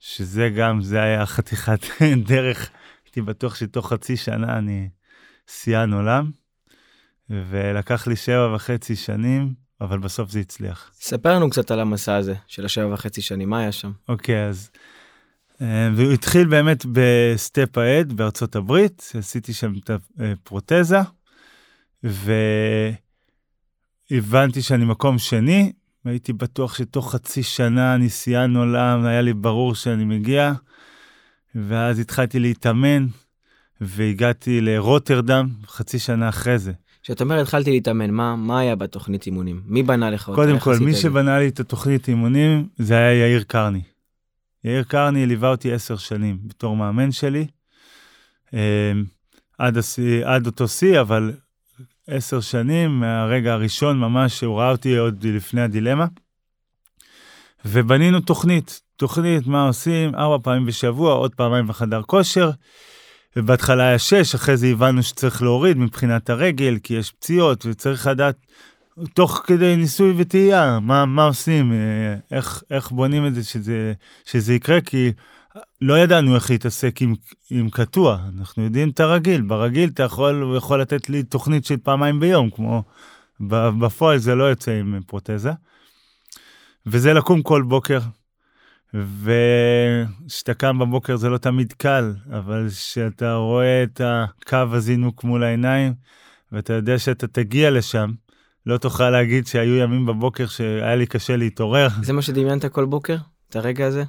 שזה 0.00 0.50
גם, 0.56 0.80
זה 0.82 1.02
היה 1.02 1.26
חתיכת 1.26 1.80
דרך. 2.28 2.70
הייתי 3.04 3.22
בטוח 3.22 3.54
שתוך 3.54 3.92
חצי 3.92 4.16
שנה 4.16 4.58
אני 4.58 4.88
שיאן 5.46 5.92
עולם, 5.92 6.30
ולקח 7.30 8.06
לי 8.06 8.16
שבע 8.16 8.54
וחצי 8.54 8.96
שנים, 8.96 9.54
אבל 9.80 9.98
בסוף 9.98 10.30
זה 10.30 10.40
הצליח. 10.40 10.90
ספר 10.94 11.34
לנו 11.34 11.50
קצת 11.50 11.70
על 11.70 11.80
המסע 11.80 12.16
הזה 12.16 12.34
של 12.46 12.64
השבע 12.64 12.94
וחצי 12.94 13.22
שנים, 13.22 13.50
מה 13.50 13.58
היה 13.58 13.72
שם? 13.72 13.92
אוקיי, 14.08 14.46
אז... 14.46 14.70
אה, 15.64 15.88
והוא 15.94 16.12
התחיל 16.12 16.46
באמת 16.46 16.86
ב 16.92 17.09
Step 17.09 17.78
Ahead 17.78 18.12
בארצות 18.12 18.56
הברית, 18.56 19.12
עשיתי 19.18 19.52
שם 19.52 19.72
את 19.84 19.90
הפרוטזה, 20.18 20.98
והבנתי 24.10 24.62
שאני 24.62 24.84
מקום 24.84 25.18
שני, 25.18 25.72
והייתי 26.04 26.32
בטוח 26.32 26.74
שתוך 26.74 27.12
חצי 27.12 27.42
שנה 27.42 27.94
אני 27.94 28.08
שיאן 28.08 28.56
עולם, 28.56 29.04
היה 29.04 29.20
לי 29.20 29.32
ברור 29.32 29.74
שאני 29.74 30.04
מגיע, 30.04 30.52
ואז 31.54 31.98
התחלתי 31.98 32.38
להתאמן, 32.38 33.06
והגעתי 33.80 34.60
לרוטרדם 34.60 35.48
חצי 35.66 35.98
שנה 35.98 36.28
אחרי 36.28 36.58
זה. 36.58 36.72
כשאתה 37.02 37.24
אומר 37.24 37.40
התחלתי 37.40 37.70
להתאמן, 37.70 38.10
מה, 38.10 38.36
מה 38.36 38.58
היה 38.58 38.76
בתוכנית 38.76 39.26
אימונים? 39.26 39.60
מי 39.66 39.82
בנה 39.82 40.10
לך 40.10 40.28
אותה? 40.28 40.40
קודם 40.42 40.58
כל, 40.58 40.76
מי? 40.78 40.94
שבנה 40.94 41.38
לי 41.38 41.48
את 41.48 41.60
התוכנית 41.60 42.08
אימונים 42.08 42.68
זה 42.78 42.96
היה 42.96 43.26
יאיר 43.26 43.42
קרני. 43.42 43.93
יאיר 44.64 44.82
קרני 44.82 45.26
ליווה 45.26 45.50
אותי 45.50 45.72
עשר 45.72 45.96
שנים 45.96 46.38
בתור 46.44 46.76
מאמן 46.76 47.12
שלי, 47.12 47.46
אה, 48.54 48.92
עד, 49.58 49.78
השיא, 49.78 50.26
עד 50.26 50.46
אותו 50.46 50.68
שיא, 50.68 51.00
אבל 51.00 51.32
עשר 52.06 52.40
שנים 52.40 53.00
מהרגע 53.00 53.52
הראשון 53.52 53.98
ממש, 53.98 54.38
שהוא 54.38 54.58
ראה 54.58 54.70
אותי 54.70 54.96
עוד 54.96 55.26
לפני 55.26 55.60
הדילמה. 55.60 56.06
ובנינו 57.64 58.20
תוכנית, 58.20 58.80
תוכנית 58.96 59.46
מה 59.46 59.66
עושים, 59.66 60.14
ארבע 60.14 60.44
פעמים 60.44 60.66
בשבוע, 60.66 61.12
עוד 61.12 61.34
פעמיים 61.34 61.66
בחדר 61.66 62.02
כושר. 62.02 62.50
ובהתחלה 63.36 63.88
היה 63.88 63.98
שש, 63.98 64.34
אחרי 64.34 64.56
זה 64.56 64.66
הבנו 64.66 65.02
שצריך 65.02 65.42
להוריד 65.42 65.78
מבחינת 65.78 66.30
הרגל, 66.30 66.78
כי 66.82 66.94
יש 66.94 67.10
פציעות, 67.10 67.66
וצריך 67.66 68.06
לדעת, 68.06 68.36
תוך 69.14 69.42
כדי 69.46 69.76
ניסוי 69.76 70.14
וטעייה, 70.16 70.78
מה, 70.80 71.06
מה 71.06 71.24
עושים, 71.24 71.72
אה, 71.72 72.16
איך, 72.36 72.62
איך 72.70 72.90
בונים 72.90 73.26
את 73.26 73.34
זה 73.34 73.44
שזה, 73.44 73.92
שזה 74.24 74.54
יקרה, 74.54 74.80
כי 74.80 75.12
לא 75.80 75.98
ידענו 75.98 76.34
איך 76.34 76.50
להתעסק 76.50 77.02
עם, 77.02 77.14
עם 77.50 77.70
קטוע, 77.70 78.18
אנחנו 78.38 78.64
יודעים 78.64 78.90
את 78.90 79.00
הרגיל, 79.00 79.42
ברגיל 79.42 79.90
אתה 79.90 80.02
יכול, 80.02 80.42
הוא 80.42 80.56
יכול 80.56 80.80
לתת 80.80 81.10
לי 81.10 81.22
תוכנית 81.22 81.64
של 81.64 81.76
פעמיים 81.76 82.20
ביום, 82.20 82.50
כמו 82.50 82.82
בפועל 83.80 84.18
זה 84.18 84.34
לא 84.34 84.44
יוצא 84.44 84.70
עם 84.70 85.00
פרוטזה. 85.06 85.52
וזה 86.86 87.12
לקום 87.12 87.42
כל 87.42 87.62
בוקר, 87.62 87.98
וכשאתה 88.94 90.54
קם 90.54 90.78
בבוקר 90.78 91.16
זה 91.16 91.28
לא 91.28 91.38
תמיד 91.38 91.72
קל, 91.72 92.14
אבל 92.32 92.66
כשאתה 92.70 93.34
רואה 93.34 93.82
את 93.82 94.00
הקו 94.04 94.58
הזינוק 94.72 95.24
מול 95.24 95.44
העיניים, 95.44 95.94
ואתה 96.52 96.72
יודע 96.72 96.98
שאתה 96.98 97.26
תגיע 97.26 97.70
לשם, 97.70 98.10
לא 98.66 98.78
תוכל 98.78 99.10
להגיד 99.10 99.46
שהיו 99.46 99.76
ימים 99.76 100.06
בבוקר 100.06 100.46
שהיה 100.46 100.94
לי 100.94 101.06
קשה 101.06 101.36
להתעורר. 101.36 101.88
זה 102.02 102.12
מה 102.12 102.22
שדמיינת 102.22 102.64
כל 102.64 102.84
בוקר? 102.84 103.16
את 103.50 103.56
הרגע 103.56 103.86
הזה? 103.86 104.04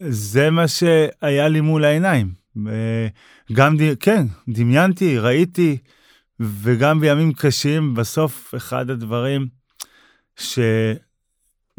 זה 0.00 0.50
מה 0.50 0.68
שהיה 0.68 1.48
לי 1.48 1.60
מול 1.60 1.84
העיניים. 1.84 2.32
אה, 2.66 3.06
גם, 3.52 3.76
ד... 3.76 3.94
כן, 4.00 4.26
דמיינתי, 4.48 5.18
ראיתי, 5.18 5.78
וגם 6.40 7.00
בימים 7.00 7.32
קשים, 7.32 7.94
בסוף 7.94 8.54
אחד 8.56 8.90
הדברים 8.90 9.46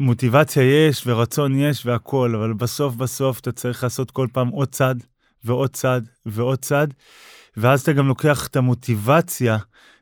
שמוטיבציה 0.00 0.88
יש 0.88 1.06
ורצון 1.06 1.58
יש 1.58 1.86
והכול, 1.86 2.36
אבל 2.36 2.52
בסוף 2.52 2.94
בסוף 2.94 3.40
אתה 3.40 3.52
צריך 3.52 3.82
לעשות 3.82 4.10
כל 4.10 4.26
פעם 4.32 4.48
עוד 4.48 4.68
צעד 4.68 5.04
ועוד 5.44 5.70
צעד 5.70 6.08
ועוד 6.26 6.58
צעד, 6.58 6.94
ואז 7.56 7.80
אתה 7.80 7.92
גם 7.92 8.08
לוקח 8.08 8.46
את 8.46 8.56
המוטיבציה 8.56 9.58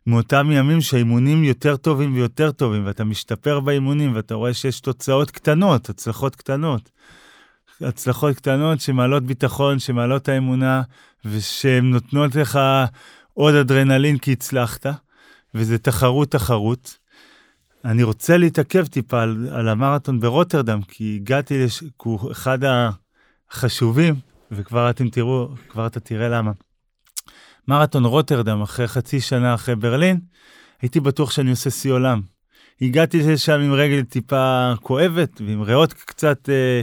מאותם 0.08 0.50
ימים 0.52 0.80
שהאימונים 0.80 1.44
יותר 1.44 1.76
טובים 1.76 2.14
ויותר 2.14 2.52
טובים, 2.52 2.86
ואתה 2.86 3.04
משתפר 3.04 3.60
באימונים, 3.60 4.14
ואתה 4.14 4.34
רואה 4.34 4.54
שיש 4.54 4.80
תוצאות 4.80 5.30
קטנות, 5.30 5.88
הצלחות 5.88 6.36
קטנות. 6.36 6.90
הצלחות 7.80 8.36
קטנות 8.36 8.80
שמעלות 8.80 9.22
ביטחון, 9.22 9.78
שמעלות 9.78 10.28
האמונה, 10.28 10.82
ושהן 11.24 11.90
נותנות 11.90 12.34
לך 12.34 12.58
עוד 13.34 13.54
אדרנלין 13.54 14.18
כי 14.18 14.32
הצלחת, 14.32 14.86
וזה 15.54 15.78
תחרות 15.78 16.30
תחרות. 16.30 16.98
אני 17.84 18.02
רוצה 18.02 18.36
להתעכב 18.36 18.86
טיפה 18.86 19.22
על, 19.22 19.48
על 19.52 19.68
המרתון 19.68 20.20
ברוטרדם, 20.20 20.82
כי 20.82 21.18
הגעתי, 21.20 21.64
לש... 21.64 21.82
הוא 21.96 22.32
אחד 22.32 22.58
החשובים, 23.50 24.14
וכבר 24.50 24.90
אתם 24.90 25.08
תראו, 25.08 25.48
כבר 25.68 25.86
אתה 25.86 26.00
תראה 26.00 26.28
למה. 26.28 26.52
מרתון 27.68 28.04
רוטרדם, 28.04 28.62
אחרי 28.62 28.88
חצי 28.88 29.20
שנה 29.20 29.54
אחרי 29.54 29.76
ברלין, 29.76 30.20
הייתי 30.82 31.00
בטוח 31.00 31.30
שאני 31.30 31.50
עושה 31.50 31.70
שיא 31.70 31.92
עולם. 31.92 32.20
הגעתי 32.82 33.22
לשם 33.32 33.60
עם 33.60 33.72
רגל 33.72 34.02
טיפה 34.02 34.72
כואבת, 34.82 35.40
ועם 35.46 35.62
ריאות 35.62 35.92
קצת... 35.92 36.48
אה, 36.48 36.82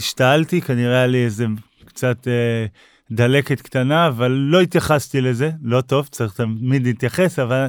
השתעלתי, 0.00 0.60
כנראה 0.60 0.96
היה 0.96 1.06
לי 1.06 1.24
איזה 1.24 1.46
קצת 1.84 2.28
אה, 2.28 2.66
דלקת 3.10 3.60
קטנה, 3.60 4.08
אבל 4.08 4.30
לא 4.30 4.60
התייחסתי 4.60 5.20
לזה, 5.20 5.50
לא 5.62 5.80
טוב, 5.80 6.06
צריך 6.06 6.32
תמיד 6.32 6.86
להתייחס, 6.86 7.38
אבל 7.38 7.66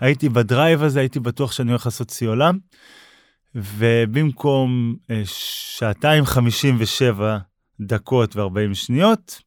הייתי 0.00 0.28
בדרייב 0.28 0.82
הזה, 0.82 1.00
הייתי 1.00 1.20
בטוח 1.20 1.52
שאני 1.52 1.70
הולך 1.70 1.86
לעשות 1.86 2.10
שיא 2.10 2.28
עולם, 2.28 2.58
ובמקום 3.54 4.96
אה, 5.10 5.22
שעתיים 5.24 6.24
חמישים 6.24 6.76
ושבע 6.78 7.38
דקות 7.80 8.36
וארבעים 8.36 8.74
שניות, 8.74 9.40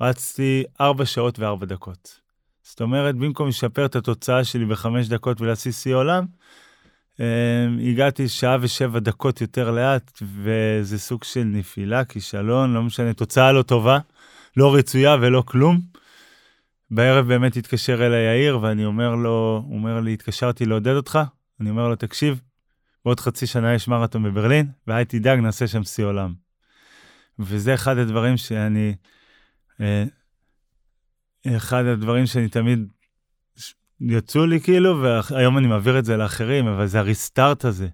רצתי 0.00 0.64
ארבע 0.80 1.06
שעות 1.06 1.38
וארבע 1.38 1.66
דקות. 1.66 2.20
זאת 2.62 2.80
אומרת, 2.80 3.14
במקום 3.14 3.48
לשפר 3.48 3.86
את 3.86 3.96
התוצאה 3.96 4.44
שלי 4.44 4.64
בחמש 4.64 5.08
דקות 5.08 5.40
ולהשיא 5.40 5.72
שיא 5.72 5.94
עולם, 5.94 6.24
Um, 7.20 7.22
הגעתי 7.88 8.28
שעה 8.28 8.56
ושבע 8.60 8.98
דקות 8.98 9.40
יותר 9.40 9.70
לאט, 9.70 10.22
וזה 10.22 10.98
סוג 10.98 11.24
של 11.24 11.44
נפילה, 11.44 12.04
כישלון, 12.04 12.74
לא 12.74 12.82
משנה, 12.82 13.12
תוצאה 13.12 13.52
לא 13.52 13.62
טובה, 13.62 13.98
לא 14.56 14.74
רצויה 14.74 15.16
ולא 15.20 15.42
כלום. 15.46 15.80
בערב 16.90 17.28
באמת 17.28 17.56
התקשר 17.56 18.06
אליי 18.06 18.24
יאיר, 18.24 18.58
ואני 18.62 18.84
אומר 18.84 19.14
לו, 19.14 19.62
הוא 19.66 19.76
אומר 19.76 20.00
לי, 20.00 20.12
התקשרתי 20.12 20.66
לעודד 20.66 20.94
אותך, 20.94 21.18
אני 21.60 21.70
אומר 21.70 21.88
לו, 21.88 21.96
תקשיב, 21.96 22.40
בעוד 23.04 23.20
חצי 23.20 23.46
שנה 23.46 23.74
יש 23.74 23.88
מרתון 23.88 24.22
בברלין, 24.22 24.66
ואל 24.86 25.04
תדאג, 25.04 25.38
נעשה 25.38 25.66
שם 25.66 25.84
שיא 25.84 26.04
עולם. 26.04 26.32
וזה 27.38 27.74
אחד 27.74 27.98
הדברים 27.98 28.36
שאני, 28.36 28.88
אה, 28.88 28.92
אחד 31.46 31.84
הדברים 31.84 32.26
שאני 32.26 32.48
תמיד 32.48 32.78
יצאו 34.00 34.46
לי 34.46 34.60
כאילו, 34.60 35.02
והיום 35.02 35.58
אני 35.58 35.66
מעביר 35.66 35.98
את 35.98 36.04
זה 36.04 36.16
לאחרים, 36.16 36.66
אבל 36.66 36.86
זה 36.86 36.98
הריסטארט 36.98 37.64
הזה, 37.64 37.88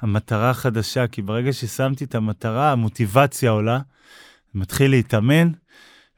המטרה 0.00 0.50
החדשה, 0.50 1.06
כי 1.06 1.22
ברגע 1.22 1.52
ששמתי 1.52 2.04
את 2.04 2.14
המטרה, 2.14 2.72
המוטיבציה 2.72 3.50
עולה, 3.50 3.80
מתחיל 4.54 4.90
להתאמן, 4.90 5.50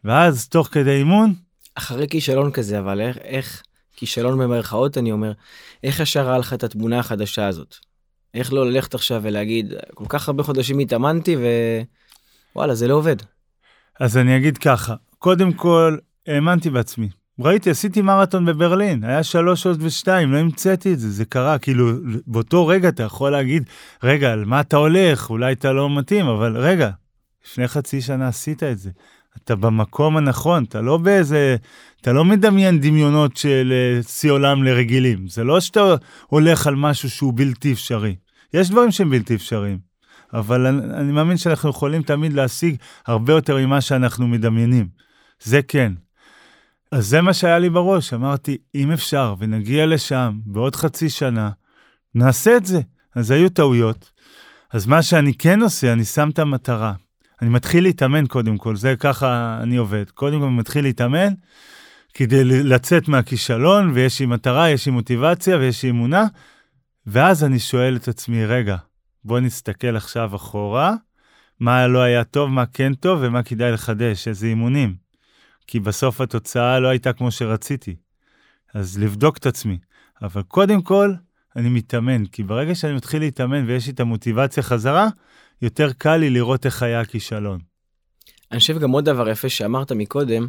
ואז 0.05 0.49
תוך 0.49 0.69
כדי 0.73 0.99
אימון... 0.99 1.35
אחרי 1.75 2.09
כישלון 2.09 2.51
כזה, 2.51 2.79
אבל 2.79 3.01
איך, 3.01 3.19
איך 3.19 3.63
כישלון 3.97 4.39
במרכאות, 4.39 4.99
אני 4.99 5.13
אומר, 5.13 5.33
איך 5.85 6.01
ישר 6.01 6.27
ראה 6.27 6.39
לך 6.39 6.53
את 6.53 6.65
התמונה 6.65 6.99
החדשה 6.99 7.47
הזאת? 7.47 7.77
איך 8.35 8.53
לא 8.53 8.71
ללכת 8.71 8.95
עכשיו 8.95 9.21
ולהגיד, 9.23 9.73
כל 9.95 10.05
כך 10.09 10.29
הרבה 10.29 10.43
חודשים 10.43 10.79
התאמנתי 10.79 11.37
ווואלה, 12.55 12.75
זה 12.75 12.89
לא 12.89 12.95
עובד. 12.95 13.17
אז 14.01 14.17
אני 14.17 14.37
אגיד 14.37 14.59
ככה, 14.59 14.95
קודם 15.21 15.53
כל, 15.53 15.97
האמנתי 16.27 16.71
בעצמי. 16.71 17.09
ראיתי, 17.41 17.71
עשיתי 17.71 18.03
מרתון 18.03 18.45
בברלין, 18.45 19.05
היה 19.05 19.23
שלוש 19.23 19.63
שעות 19.63 19.77
ושתיים, 19.81 20.33
לא 20.33 20.39
המצאתי 20.39 20.93
את 20.93 20.99
זה, 20.99 21.11
זה 21.11 21.25
קרה, 21.25 21.59
כאילו, 21.59 21.91
באותו 22.27 22.67
רגע 22.67 22.89
אתה 22.89 23.03
יכול 23.03 23.33
להגיד, 23.33 23.65
רגע, 24.03 24.33
על 24.33 24.45
מה 24.45 24.61
אתה 24.61 24.77
הולך? 24.77 25.31
אולי 25.31 25.53
אתה 25.53 25.73
לא 25.73 25.99
מתאים, 25.99 26.27
אבל 26.27 26.57
רגע, 26.57 26.91
לפני 27.47 27.69
חצי 27.69 28.01
שנה 28.01 28.29
עשית 28.29 28.63
את 28.63 28.79
זה. 28.79 28.91
אתה 29.37 29.57
במקום 29.57 30.17
הנכון, 30.17 30.65
אתה 30.65 30.81
לא 30.81 30.97
באיזה, 30.97 31.57
אתה 32.01 32.13
לא 32.13 32.25
מדמיין 32.25 32.81
דמיונות 32.81 33.37
של 33.37 33.73
אה, 33.73 34.03
שיא 34.03 34.31
עולם 34.31 34.65
לרגילים. 34.65 35.29
זה 35.29 35.45
לא 35.45 35.61
שאתה 35.61 35.95
הולך 36.27 36.67
על 36.67 36.75
משהו 36.75 37.11
שהוא 37.11 37.33
בלתי 37.37 37.73
אפשרי. 37.73 38.17
יש 38.55 38.71
דברים 38.71 38.91
שהם 38.91 39.11
בלתי 39.11 39.35
אפשריים, 39.35 39.79
אבל 40.33 40.67
אני, 40.67 40.85
אני 40.95 41.13
מאמין 41.13 41.37
שאנחנו 41.37 41.71
יכולים 41.71 42.03
תמיד 42.03 42.33
להשיג 42.33 42.77
הרבה 43.07 43.33
יותר 43.33 43.57
ממה 43.57 43.81
שאנחנו 43.81 44.29
מדמיינים. 44.29 45.10
זה 45.43 45.63
כן. 45.63 45.93
אז 46.93 47.07
זה 47.07 47.21
מה 47.21 47.35
שהיה 47.35 47.59
לי 47.59 47.71
בראש, 47.71 48.13
אמרתי, 48.15 48.59
אם 48.75 48.93
אפשר 48.93 49.35
ונגיע 49.39 49.87
לשם 49.87 50.39
בעוד 50.45 50.77
חצי 50.77 51.09
שנה, 51.09 51.51
נעשה 52.15 52.57
את 52.57 52.67
זה. 52.67 52.81
אז 53.15 53.31
היו 53.31 53.49
טעויות. 53.49 54.11
אז 54.73 54.87
מה 54.87 55.03
שאני 55.03 55.35
כן 55.35 55.63
עושה, 55.63 55.93
אני 55.93 56.05
שם 56.05 56.31
את 56.31 56.39
המטרה. 56.39 56.93
אני 57.43 57.51
מתחיל 57.51 57.85
להתאמן 57.85 58.27
קודם 58.27 58.59
כל, 58.59 58.77
זה 58.77 58.95
ככה 58.99 59.59
אני 59.63 59.77
עובד. 59.77 60.11
קודם 60.11 60.41
כל 60.41 60.47
אני 60.47 60.57
מתחיל 60.57 60.85
להתאמן 60.85 61.33
כדי 62.15 62.45
לצאת 62.45 63.09
מהכישלון, 63.09 63.91
ויש 63.95 64.21
לי 64.21 64.27
מטרה, 64.27 64.71
יש 64.71 64.87
לי 64.87 64.93
מוטיבציה 64.93 65.57
ויש 65.57 65.83
לי 65.83 65.91
אמונה, 65.91 66.27
ואז 67.07 67.45
אני 67.45 67.59
שואל 67.59 67.97
את 67.97 68.09
עצמי, 68.09 68.47
רגע, 68.47 68.77
בוא 69.25 69.41
נסתכל 69.41 69.97
עכשיו 69.97 70.37
אחורה, 70.37 70.95
מה 71.61 71.87
לא 71.87 71.99
היה 71.99 72.25
טוב, 72.25 72.51
מה 72.51 72.67
כן 72.67 72.95
טוב 72.95 73.19
ומה 73.23 73.43
כדאי 73.43 73.73
לחדש, 73.73 74.29
איזה 74.29 74.47
אימונים. 74.47 74.95
כי 75.71 75.81
בסוף 75.81 76.21
התוצאה 76.21 76.81
לא 76.81 76.89
הייתה 76.89 77.13
כמו 77.13 77.31
שרציתי. 77.31 77.97
אז 78.75 78.99
לבדוק 78.99 79.37
את 79.39 79.47
עצמי. 79.47 79.79
אבל 80.23 80.43
קודם 80.43 80.83
כל, 80.83 81.13
אני 81.57 81.69
מתאמן, 81.69 82.27
כי 82.27 82.43
ברגע 82.43 82.75
שאני 82.75 82.93
מתחיל 82.93 83.21
להתאמן 83.23 83.65
ויש 83.67 83.87
לי 83.87 83.93
את 83.93 84.01
המוטיבציה 84.01 84.63
חזרה, 84.63 85.09
יותר 85.63 85.93
קל 85.93 86.17
לי 86.17 86.31
לראות 86.31 86.67
איך 86.67 86.83
היה 86.83 87.01
הכישלון. 87.01 87.59
אני 88.53 88.61
חושב 88.61 88.79
גם 88.79 88.91
עוד 88.91 89.05
דבר 89.05 89.29
יפה 89.29 89.49
שאמרת 89.49 89.93
מקודם, 89.93 90.49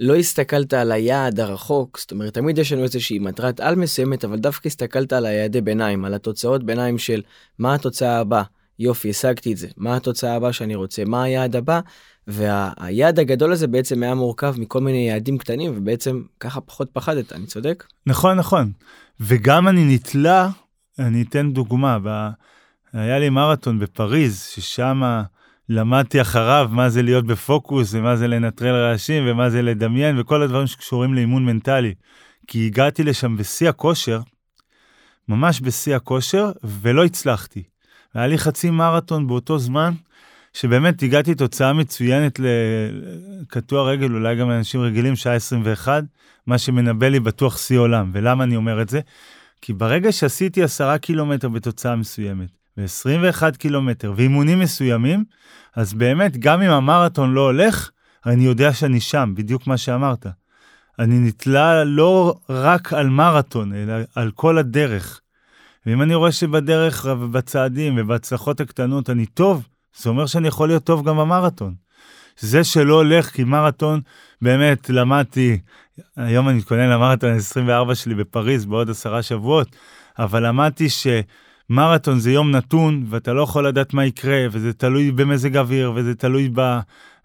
לא 0.00 0.16
הסתכלת 0.16 0.74
על 0.74 0.92
היעד 0.92 1.40
הרחוק, 1.40 1.98
זאת 1.98 2.10
אומרת, 2.10 2.34
תמיד 2.34 2.58
יש 2.58 2.72
לנו 2.72 2.82
איזושהי 2.82 3.18
מטרת 3.18 3.60
על 3.60 3.74
מסוימת, 3.74 4.24
אבל 4.24 4.38
דווקא 4.38 4.68
הסתכלת 4.68 5.12
על 5.12 5.26
היעדי 5.26 5.60
ביניים, 5.60 6.04
על 6.04 6.14
התוצאות 6.14 6.64
ביניים 6.64 6.98
של 6.98 7.22
מה 7.58 7.74
התוצאה 7.74 8.18
הבאה. 8.18 8.44
יופי, 8.82 9.10
השגתי 9.10 9.52
את 9.52 9.56
זה. 9.56 9.68
מה 9.76 9.96
התוצאה 9.96 10.34
הבאה 10.34 10.52
שאני 10.52 10.74
רוצה? 10.74 11.04
מה 11.04 11.22
היעד 11.22 11.56
הבא? 11.56 11.80
והיעד 12.26 13.18
הגדול 13.18 13.52
הזה 13.52 13.66
בעצם 13.66 14.02
היה 14.02 14.14
מורכב 14.14 14.54
מכל 14.58 14.80
מיני 14.80 15.08
יעדים 15.08 15.38
קטנים, 15.38 15.72
ובעצם 15.76 16.22
ככה 16.40 16.60
פחות 16.60 16.88
פחדת, 16.92 17.32
אני 17.32 17.46
צודק? 17.46 17.84
נכון, 18.06 18.38
נכון. 18.38 18.72
וגם 19.20 19.68
אני 19.68 19.94
נתלה, 19.94 20.48
אני 20.98 21.22
אתן 21.22 21.52
דוגמה, 21.52 21.98
ב... 22.02 22.28
היה 22.92 23.18
לי 23.18 23.30
מרתון 23.30 23.78
בפריז, 23.78 24.42
ששם 24.42 25.02
למדתי 25.68 26.20
אחריו 26.20 26.68
מה 26.72 26.88
זה 26.88 27.02
להיות 27.02 27.26
בפוקוס, 27.26 27.94
ומה 27.94 28.16
זה 28.16 28.28
לנטרל 28.28 28.74
רעשים, 28.74 29.24
ומה 29.26 29.50
זה 29.50 29.62
לדמיין, 29.62 30.20
וכל 30.20 30.42
הדברים 30.42 30.66
שקשורים 30.66 31.14
לאימון 31.14 31.44
מנטלי. 31.44 31.94
כי 32.46 32.66
הגעתי 32.66 33.04
לשם 33.04 33.36
בשיא 33.36 33.68
הכושר, 33.68 34.20
ממש 35.28 35.60
בשיא 35.60 35.96
הכושר, 35.96 36.50
ולא 36.64 37.04
הצלחתי. 37.04 37.62
היה 38.14 38.26
לי 38.26 38.38
חצי 38.38 38.70
מרתון 38.70 39.26
באותו 39.26 39.58
זמן, 39.58 39.92
שבאמת 40.52 41.02
הגעתי 41.02 41.34
תוצאה 41.34 41.72
מצוינת 41.72 42.40
לקטוע 43.42 43.90
רגל, 43.90 44.14
אולי 44.14 44.36
גם 44.36 44.50
לאנשים 44.50 44.80
רגילים, 44.80 45.16
שעה 45.16 45.34
21, 45.34 46.04
מה 46.46 46.58
שמנבא 46.58 47.08
לי 47.08 47.20
בטוח 47.20 47.58
שיא 47.58 47.78
עולם. 47.78 48.10
ולמה 48.14 48.44
אני 48.44 48.56
אומר 48.56 48.82
את 48.82 48.88
זה? 48.88 49.00
כי 49.62 49.72
ברגע 49.72 50.12
שעשיתי 50.12 50.62
10 50.62 50.96
קילומטר 50.96 51.48
בתוצאה 51.48 51.96
מסוימת, 51.96 52.48
ו-21 52.76 53.56
קילומטר, 53.58 54.12
ואימונים 54.16 54.58
מסוימים, 54.58 55.24
אז 55.76 55.94
באמת, 55.94 56.36
גם 56.36 56.62
אם 56.62 56.70
המרתון 56.70 57.32
לא 57.32 57.40
הולך, 57.40 57.90
אני 58.26 58.44
יודע 58.44 58.72
שאני 58.72 59.00
שם, 59.00 59.32
בדיוק 59.36 59.66
מה 59.66 59.76
שאמרת. 59.76 60.26
אני 60.98 61.18
נתלה 61.18 61.84
לא 61.84 62.34
רק 62.48 62.92
על 62.92 63.08
מרתון, 63.08 63.74
אלא 63.74 63.94
על 64.14 64.30
כל 64.30 64.58
הדרך. 64.58 65.20
ואם 65.86 66.02
אני 66.02 66.14
רואה 66.14 66.32
שבדרך 66.32 67.06
ובצעדים 67.20 67.94
ובהצלחות 67.96 68.60
הקטנות 68.60 69.10
אני 69.10 69.26
טוב, 69.26 69.68
זה 69.96 70.08
אומר 70.10 70.26
שאני 70.26 70.48
יכול 70.48 70.68
להיות 70.68 70.84
טוב 70.84 71.08
גם 71.08 71.16
במרתון. 71.16 71.74
זה 72.38 72.64
שלא 72.64 72.94
הולך, 72.94 73.30
כי 73.30 73.44
מרתון, 73.44 74.00
באמת 74.42 74.90
למדתי, 74.90 75.58
היום 76.16 76.48
אני 76.48 76.58
מתכונן 76.58 76.88
למרתון 76.88 77.30
ה-24 77.30 77.94
שלי 77.94 78.14
בפריז 78.14 78.66
בעוד 78.66 78.90
עשרה 78.90 79.22
שבועות, 79.22 79.76
אבל 80.18 80.46
למדתי 80.46 80.86
שמרתון 80.88 82.18
זה 82.18 82.32
יום 82.32 82.50
נתון, 82.50 83.04
ואתה 83.08 83.32
לא 83.32 83.42
יכול 83.42 83.66
לדעת 83.68 83.94
מה 83.94 84.04
יקרה, 84.04 84.46
וזה 84.50 84.72
תלוי 84.72 85.10
במזג 85.10 85.56
אוויר, 85.56 85.92
וזה 85.94 86.14
תלוי 86.14 86.48
ב... 86.54 86.78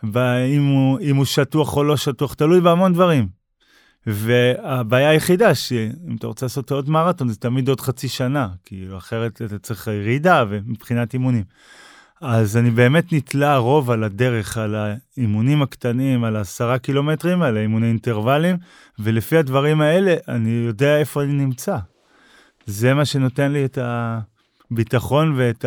ב 0.03 0.17
אם, 0.17 0.65
הוא, 0.65 0.99
אם 1.01 1.15
הוא 1.15 1.25
שטוח 1.25 1.77
או 1.77 1.83
לא 1.83 1.97
שטוח, 1.97 2.33
תלוי 2.33 2.61
בהמון 2.61 2.93
דברים. 2.93 3.36
והבעיה 4.07 5.09
היחידה 5.09 5.55
שאם 5.55 6.15
אתה 6.19 6.27
רוצה 6.27 6.45
לעשות 6.45 6.71
עוד 6.71 6.89
מרתון 6.89 7.29
זה 7.29 7.35
תמיד 7.35 7.69
עוד 7.69 7.81
חצי 7.81 8.07
שנה, 8.07 8.49
כי 8.65 8.85
אחרת 8.97 9.41
אתה 9.41 9.59
צריך 9.59 9.87
ירידה 9.87 10.43
ומבחינת 10.49 11.13
אימונים. 11.13 11.43
אז 12.21 12.57
אני 12.57 12.71
באמת 12.71 13.13
נתלה 13.13 13.57
רוב 13.57 13.91
על 13.91 14.03
הדרך, 14.03 14.57
על 14.57 14.75
האימונים 14.75 15.61
הקטנים, 15.61 16.23
על 16.23 16.35
העשרה 16.35 16.79
קילומטרים, 16.79 17.41
על 17.41 17.57
האימוני 17.57 17.87
אינטרוולים, 17.87 18.57
ולפי 18.99 19.37
הדברים 19.37 19.81
האלה 19.81 20.15
אני 20.27 20.49
יודע 20.49 20.97
איפה 20.97 21.23
אני 21.23 21.33
נמצא. 21.33 21.77
זה 22.65 22.93
מה 22.93 23.05
שנותן 23.05 23.51
לי 23.51 23.65
את 23.65 23.77
הביטחון 24.71 25.33
ואת 25.37 25.65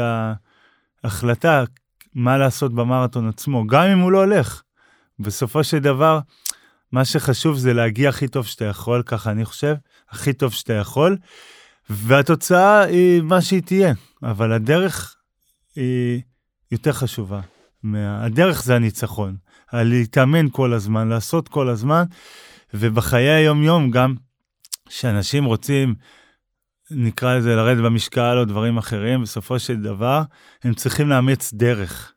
ההחלטה 1.05 1.65
מה 2.15 2.39
לעשות 2.39 2.75
במרתון 2.75 3.29
עצמו, 3.29 3.67
גם 3.67 3.83
אם 3.83 3.99
הוא 3.99 4.13
לא 4.13 4.19
הולך. 4.19 4.63
בסופו 5.19 5.65
של 5.65 5.79
דבר, 5.79 6.21
מה 6.93 7.05
שחשוב 7.05 7.57
זה 7.57 7.75
להגיע 7.75 8.09
הכי 8.09 8.29
טוב 8.29 8.47
שאתה 8.47 8.65
יכול, 8.65 9.03
ככה 9.07 9.31
אני 9.31 9.45
חושב, 9.45 9.75
הכי 10.11 10.33
טוב 10.33 10.53
שאתה 10.53 10.73
יכול, 10.73 11.17
והתוצאה 11.91 12.81
היא 12.83 13.23
מה 13.23 13.41
שהיא 13.41 13.63
תהיה, 13.63 13.93
אבל 14.23 14.53
הדרך 14.53 15.17
היא 15.77 16.21
יותר 16.73 16.93
חשובה. 16.93 17.41
הדרך 17.95 18.63
זה 18.63 18.77
הניצחון, 18.77 19.37
להתאמן 19.73 20.47
כל 20.53 20.73
הזמן, 20.73 21.09
לעשות 21.09 21.49
כל 21.49 21.69
הזמן, 21.69 22.05
ובחיי 22.75 23.29
היום-יום 23.29 23.91
גם, 23.91 24.15
שאנשים 24.89 25.45
רוצים, 25.45 25.95
נקרא 26.91 27.37
לזה 27.37 27.57
לרדת 27.57 27.85
במשקל 27.85 28.39
או 28.39 28.45
דברים 28.45 28.79
אחרים, 28.79 29.23
בסופו 29.23 29.59
של 29.59 29.77
דבר, 29.77 30.23
הם 30.65 30.75
צריכים 30.75 31.09
לאמץ 31.09 31.53
דרך. 31.55 32.13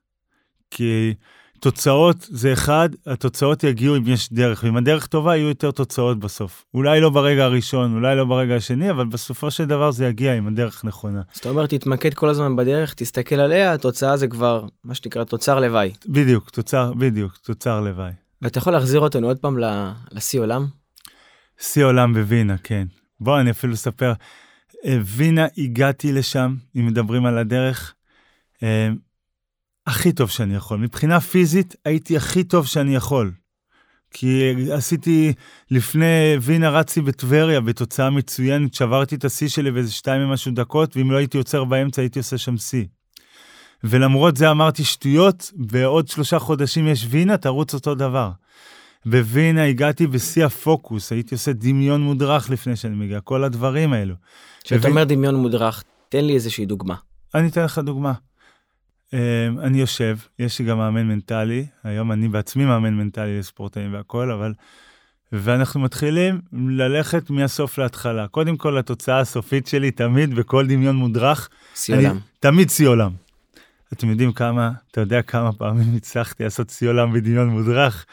כי 0.72 1.14
תוצאות 1.63 2.28
זה 2.30 2.54
אחד, 2.54 2.89
התוצאות 3.06 3.63
יגיעו 3.63 3.97
אם 3.97 4.08
יש 4.08 4.34
דרך, 4.34 4.63
ואם 4.63 4.78
הדרך 4.78 5.08
טובה 5.08 5.36
יהיו 5.36 5.47
יותר 5.47 5.71
תוצאות 5.71 6.19
בסוף. 6.19 6.65
אולי 6.73 7.02
לא 7.02 7.10
ברגע 7.10 7.43
הראשון, 7.43 7.95
אולי 7.95 8.15
לא 8.15 8.26
ברגע 8.26 8.56
השני, 8.56 8.91
אבל 8.91 9.06
בסופו 9.06 9.52
של 9.52 9.65
דבר 9.65 9.91
זה 9.91 10.06
יגיע 10.06 10.38
אם 10.38 10.47
הדרך 10.47 10.86
נכונה. 10.86 11.21
זאת 11.34 11.45
אומרת, 11.45 11.69
תתמקד 11.69 12.13
כל 12.13 12.30
הזמן 12.30 12.56
בדרך, 12.56 12.93
תסתכל 12.93 13.36
עליה, 13.36 13.73
התוצאה 13.73 14.17
זה 14.17 14.28
כבר, 14.28 14.65
מה 14.84 14.95
שנקרא, 14.95 15.23
תוצר 15.23 15.60
לוואי. 15.60 15.91
בדיוק, 16.08 16.49
תוצר, 16.49 16.93
בדיוק, 16.93 17.38
תוצר 17.38 17.82
לוואי. 17.82 18.12
ואתה 18.41 18.58
יכול 18.58 18.73
להחזיר 18.73 18.99
אותנו 18.99 19.28
עוד 19.28 19.39
פעם 19.39 19.58
לשיא 20.12 20.39
עולם? 20.39 20.67
שיא 21.60 21.84
עולם 21.84 22.13
בווינה, 22.13 22.58
כן. 22.63 22.88
בוא, 23.19 23.39
אני 23.39 23.52
אפילו 23.52 23.73
אספר. 23.73 24.13
אה, 24.86 24.97
וינה, 25.06 25.45
הגעתי 25.58 26.12
לשם, 26.12 26.56
אם 26.76 26.88
מדברים 26.88 27.26
על 27.26 27.38
הדרך. 27.38 27.93
הכי 29.88 30.12
טוב 30.12 30.30
שאני 30.30 30.56
יכול. 30.56 30.80
מבחינה 30.80 31.19
פיזית 31.19 31.76
הייתי 31.86 32.17
הכי 32.17 32.43
טוב 32.43 32.65
שאני 32.65 32.96
יכול. 32.96 33.32
כי 34.13 34.54
עשיתי, 34.72 35.34
לפני 35.72 36.38
וינה 36.41 36.69
רצתי 36.69 37.02
בטבריה 37.02 37.62
בתוצאה 37.62 38.10
מצוינת, 38.10 38.74
שברתי 38.74 39.15
את 39.15 39.26
השיא 39.26 39.48
שלי 39.48 39.72
באיזה 39.72 39.91
שתיים 39.91 40.22
ומשהו 40.22 40.52
דקות, 40.52 40.98
ואם 40.98 41.12
לא 41.12 41.17
הייתי 41.17 41.38
עוצר 41.38 41.63
באמצע 41.63 42.02
הייתי 42.02 42.19
עושה 42.19 42.38
שם 42.38 42.58
שיא. 42.58 42.86
ולמרות 43.84 44.38
זה 44.38 44.52
אמרתי 44.52 44.84
שטויות, 44.84 45.52
בעוד 45.56 46.08
שלושה 46.08 46.39
חודשים 46.39 46.88
יש 46.88 47.08
וינה, 47.10 47.38
תרוץ 47.38 47.74
אותו 47.74 47.96
דבר. 47.96 48.32
בווינה 49.06 49.63
הגעתי 49.65 50.08
בשיא 50.08 50.46
הפוקוס, 50.46 51.12
הייתי 51.12 51.36
עושה 51.36 51.54
דמיון 51.54 52.02
מודרך 52.02 52.50
לפני 52.50 52.76
שאני 52.76 52.96
מגיע, 52.96 53.19
כל 53.22 53.43
הדברים 53.43 53.93
האלו. 53.93 54.15
כשאתה 54.63 54.88
אומר 54.88 55.04
דמיון 55.04 55.36
מודרך, 55.36 55.84
תן 56.10 56.26
לי 56.26 56.34
איזושהי 56.34 56.65
דוגמה. 56.65 56.96
אני 57.36 57.48
אתן 57.48 57.63
לך 57.63 57.78
דוגמה. 57.78 58.13
אמ, 59.13 59.60
אני 59.60 59.80
יושב, 59.80 60.17
יש 60.39 60.60
לי 60.60 60.65
גם 60.65 60.78
מאמן 60.78 61.08
מנטלי, 61.08 61.65
היום 61.84 62.12
אני 62.12 62.28
בעצמי 62.28 62.65
מאמן 62.65 62.93
מנטלי 62.93 63.39
לספורטאים 63.39 63.93
והכל, 63.93 64.32
אבל... 64.32 64.54
ואנחנו 65.36 65.80
מתחילים 65.80 66.41
ללכת 66.54 67.30
מהסוף 67.30 67.78
להתחלה. 67.78 68.28
קודם 68.28 68.58
כל, 68.58 68.78
התוצאה 68.78 69.19
הסופית 69.19 69.67
שלי 69.67 69.91
תמיד 69.91 70.36
בכל 70.36 70.67
דמיון 70.67 70.95
מודרך. 70.95 71.49
שיא 71.76 71.95
עולם. 71.95 72.19
תמיד 72.39 72.69
שיא 72.69 72.88
עולם. 72.88 73.12
אתם 73.93 74.10
יודעים 74.10 74.32
כמה, 74.32 74.71
אתה 74.91 75.02
יודע 75.02 75.21
כמה 75.21 75.54
פעמים 75.54 75.95
הצלחתי 75.95 76.43
לעשות 76.43 76.69
שיא 76.69 76.89
עולם 76.89 77.13
בדמיון 77.13 77.49
מודרך? 77.49 78.06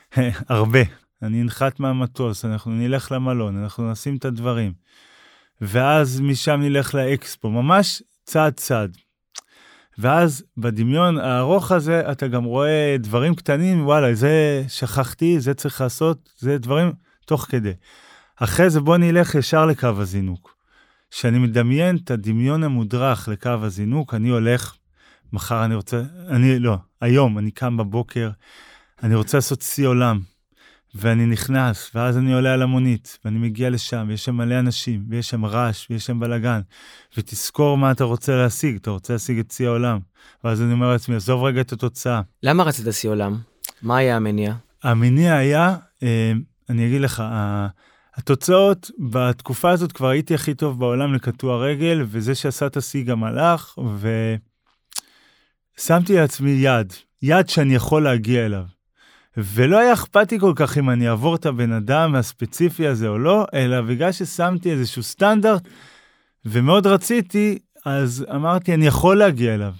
הרבה. 0.48 0.80
אני 1.22 1.42
אנחת 1.42 1.80
מהמטוס, 1.80 2.44
אנחנו 2.44 2.70
נלך 2.70 3.12
למלון, 3.12 3.62
אנחנו 3.62 3.90
נשים 3.90 4.16
את 4.16 4.24
הדברים. 4.24 4.72
ואז 5.60 6.20
משם 6.20 6.60
נלך 6.60 6.94
לאקספו, 6.94 7.50
ממש 7.50 8.02
צעד 8.24 8.52
צעד. 8.52 8.96
ואז 9.98 10.44
בדמיון 10.56 11.18
הארוך 11.18 11.72
הזה 11.72 12.12
אתה 12.12 12.28
גם 12.28 12.44
רואה 12.44 12.96
דברים 12.98 13.34
קטנים, 13.34 13.86
וואלה, 13.86 14.14
זה 14.14 14.64
שכחתי, 14.68 15.40
זה 15.40 15.54
צריך 15.54 15.80
לעשות, 15.80 16.28
זה 16.38 16.58
דברים 16.58 16.92
תוך 17.26 17.46
כדי. 17.48 17.72
אחרי 18.36 18.70
זה 18.70 18.80
בוא 18.80 18.96
נלך 18.96 19.34
ישר 19.34 19.66
לקו 19.66 19.88
הזינוק. 19.96 20.54
כשאני 21.10 21.38
מדמיין 21.38 21.96
את 21.96 22.10
הדמיון 22.10 22.64
המודרך 22.64 23.28
לקו 23.28 23.50
הזינוק, 23.62 24.14
אני 24.14 24.28
הולך, 24.28 24.76
מחר 25.32 25.64
אני 25.64 25.74
רוצה, 25.74 26.02
אני 26.28 26.58
לא, 26.58 26.76
היום 27.00 27.38
אני 27.38 27.50
קם 27.50 27.76
בבוקר, 27.76 28.30
אני 29.02 29.14
רוצה 29.14 29.36
לעשות 29.36 29.62
שיא 29.62 29.86
עולם. 29.86 30.20
ואני 31.00 31.26
נכנס, 31.26 31.90
ואז 31.94 32.18
אני 32.18 32.34
עולה 32.34 32.54
על 32.54 32.62
המונית, 32.62 33.18
ואני 33.24 33.38
מגיע 33.38 33.70
לשם, 33.70 34.06
ויש 34.08 34.24
שם 34.24 34.34
מלא 34.34 34.58
אנשים, 34.58 35.04
ויש 35.08 35.30
שם 35.30 35.44
רעש, 35.44 35.86
ויש 35.90 36.06
שם 36.06 36.20
בלאגן, 36.20 36.60
ותזכור 37.16 37.78
מה 37.78 37.90
אתה 37.90 38.04
רוצה 38.04 38.36
להשיג, 38.36 38.76
אתה 38.76 38.90
רוצה 38.90 39.12
להשיג 39.12 39.38
את 39.38 39.50
שיא 39.50 39.68
העולם. 39.68 39.98
ואז 40.44 40.62
אני 40.62 40.72
אומר 40.72 40.92
לעצמי, 40.92 41.16
עזוב 41.16 41.42
רגע 41.42 41.60
את 41.60 41.72
התוצאה. 41.72 42.20
למה 42.42 42.62
רצית 42.62 42.86
שיא 42.90 43.10
עולם? 43.10 43.38
מה 43.82 43.96
היה 43.96 44.16
המניע? 44.16 44.54
המניע 44.82 45.36
היה, 45.36 45.76
אה, 46.02 46.32
אני 46.70 46.86
אגיד 46.86 47.00
לך, 47.00 47.22
התוצאות, 48.14 48.90
בתקופה 48.98 49.70
הזאת 49.70 49.92
כבר 49.92 50.08
הייתי 50.08 50.34
הכי 50.34 50.54
טוב 50.54 50.78
בעולם 50.78 51.14
לקטוע 51.14 51.66
רגל, 51.66 52.04
וזה 52.06 52.34
שעשה 52.34 52.66
את 52.66 52.76
השיא 52.76 53.04
גם 53.04 53.24
הלך, 53.24 53.78
ו... 53.86 54.34
שמתי 55.78 56.16
לעצמי 56.16 56.50
יד, 56.50 56.92
יד 57.22 57.48
שאני 57.48 57.74
יכול 57.74 58.04
להגיע 58.04 58.46
אליו. 58.46 58.64
ולא 59.44 59.78
היה 59.78 59.92
אכפת 59.92 60.32
לי 60.32 60.40
כל 60.40 60.52
כך 60.56 60.78
אם 60.78 60.90
אני 60.90 61.08
אעבור 61.08 61.34
את 61.34 61.46
הבן 61.46 61.72
אדם 61.72 62.14
הספציפי 62.14 62.86
הזה 62.86 63.08
או 63.08 63.18
לא, 63.18 63.46
אלא 63.54 63.80
בגלל 63.80 64.12
ששמתי 64.12 64.70
איזשהו 64.70 65.02
סטנדרט 65.02 65.68
ומאוד 66.44 66.86
רציתי, 66.86 67.58
אז 67.86 68.26
אמרתי, 68.34 68.74
אני 68.74 68.86
יכול 68.86 69.18
להגיע 69.18 69.54
אליו. 69.54 69.72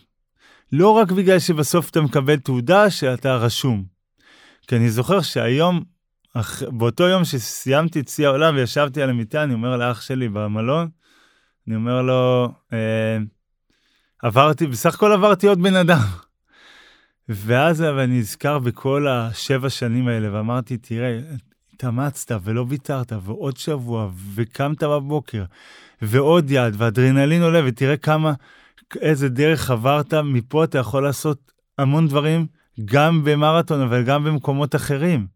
לא 0.73 0.91
רק 0.91 1.13
בגלל 1.13 1.39
שבסוף 1.39 1.91
אתה 1.91 2.01
מקבל 2.01 2.37
תעודה 2.37 2.91
שאתה 2.91 3.37
רשום. 3.37 3.85
כי 4.67 4.77
אני 4.77 4.91
זוכר 4.91 5.21
שהיום, 5.21 5.83
אח... 6.35 6.63
באותו 6.63 7.05
יום 7.09 7.25
שסיימתי 7.25 8.01
את 8.01 8.09
שיא 8.09 8.27
העולם 8.27 8.57
וישבתי 8.57 9.03
על 9.03 9.11
המיטה, 9.11 9.43
אני 9.43 9.55
אומר 9.55 9.77
לאח 9.77 10.01
שלי 10.01 10.29
במלון, 10.29 10.89
אני 11.69 11.77
אומר 11.77 12.03
לו, 12.03 12.53
אה, 12.73 13.19
עברתי, 14.23 14.67
בסך 14.67 14.95
הכל 14.95 15.13
עברתי 15.13 15.47
עוד 15.47 15.63
בן 15.63 15.77
אדם. 15.77 16.28
ואז 17.29 17.83
אני 17.83 18.19
נזכר 18.19 18.59
בכל 18.59 19.09
השבע 19.09 19.71
שנים 19.71 20.09
האלה, 20.09 20.29
ואמרתי, 20.33 20.77
תראה, 20.77 21.19
התאמצת 21.75 22.41
ולא 22.45 22.65
ויתרת, 22.69 23.13
ועוד 23.25 23.57
שבוע, 23.57 24.11
וקמת 24.35 24.83
בבוקר, 24.83 25.45
ועוד 26.03 26.51
יד, 26.51 26.75
ואדרנלין 26.79 27.43
עולה, 27.43 27.61
ותראה 27.65 27.97
כמה, 27.97 28.33
איזה 29.01 29.29
דרך 29.29 29.71
עברת, 29.71 30.15
מפה 30.15 30.65
אתה 30.65 30.79
יכול 30.79 31.03
לעשות 31.03 31.53
המון 31.79 32.09
דברים, 32.09 32.47
גם 32.85 33.25
במרתון, 33.25 33.81
אבל 33.81 34.03
גם 34.03 34.25
במקומות 34.25 34.75
אחרים. 34.75 35.27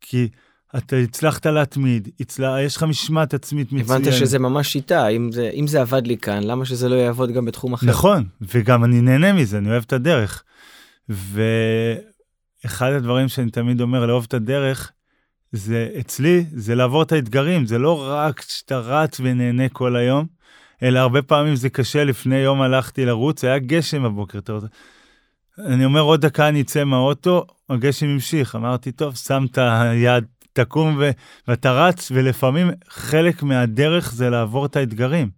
כי 0.00 0.28
אתה 0.76 0.96
הצלחת 0.96 1.46
להתמיד, 1.46 2.08
הצלה, 2.20 2.62
יש 2.62 2.76
לך 2.76 2.82
משמעת 2.82 3.34
עצמית 3.34 3.72
מצוינת. 3.72 4.06
הבנת 4.06 4.12
שזה 4.12 4.38
ממש 4.38 4.72
שיטה, 4.72 5.08
אם 5.08 5.32
זה, 5.32 5.50
אם 5.54 5.66
זה 5.66 5.80
עבד 5.80 6.06
לי 6.06 6.16
כאן, 6.16 6.42
למה 6.42 6.64
שזה 6.64 6.88
לא 6.88 6.94
יעבוד 6.94 7.32
גם 7.32 7.44
בתחום 7.44 7.72
אחר? 7.72 7.86
נכון, 7.86 8.24
וגם 8.40 8.84
אני 8.84 9.00
נהנה 9.00 9.32
מזה, 9.32 9.58
אני 9.58 9.70
אוהב 9.70 9.82
את 9.86 9.92
הדרך. 9.92 10.42
ואחד 11.08 12.92
הדברים 12.92 13.28
שאני 13.28 13.50
תמיד 13.50 13.80
אומר, 13.80 14.06
לאהוב 14.06 14.24
את 14.28 14.34
הדרך, 14.34 14.92
זה 15.52 15.88
אצלי, 16.00 16.44
זה 16.52 16.74
לעבור 16.74 17.02
את 17.02 17.12
האתגרים, 17.12 17.66
זה 17.66 17.78
לא 17.78 18.06
רק 18.08 18.42
שאתה 18.48 18.78
רץ 18.78 19.20
ונהנה 19.20 19.68
כל 19.68 19.96
היום, 19.96 20.26
אלא 20.82 20.98
הרבה 20.98 21.22
פעמים 21.22 21.56
זה 21.56 21.70
קשה. 21.70 22.04
לפני 22.04 22.36
יום 22.36 22.62
הלכתי 22.62 23.04
לרוץ, 23.04 23.44
היה 23.44 23.58
גשם 23.58 24.02
בבוקר, 24.02 24.38
אתה 24.38 24.52
רוצה... 24.52 24.66
אני 25.58 25.84
אומר, 25.84 26.00
עוד 26.00 26.20
דקה 26.20 26.48
אני 26.48 26.60
אצא 26.60 26.84
מהאוטו, 26.84 27.46
הגשם 27.70 28.06
המשיך. 28.06 28.56
אמרתי, 28.56 28.92
טוב, 28.92 29.16
שם 29.16 29.46
את 29.50 29.58
היד, 29.58 30.24
תקום 30.52 30.96
ו... 30.98 31.10
ואתה 31.48 31.72
רץ, 31.72 32.12
ולפעמים 32.14 32.70
חלק 32.88 33.42
מהדרך 33.42 34.12
זה 34.12 34.30
לעבור 34.30 34.66
את 34.66 34.76
האתגרים. 34.76 35.30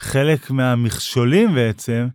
חלק 0.00 0.50
מהמכשולים 0.50 1.54
בעצם, 1.54 2.08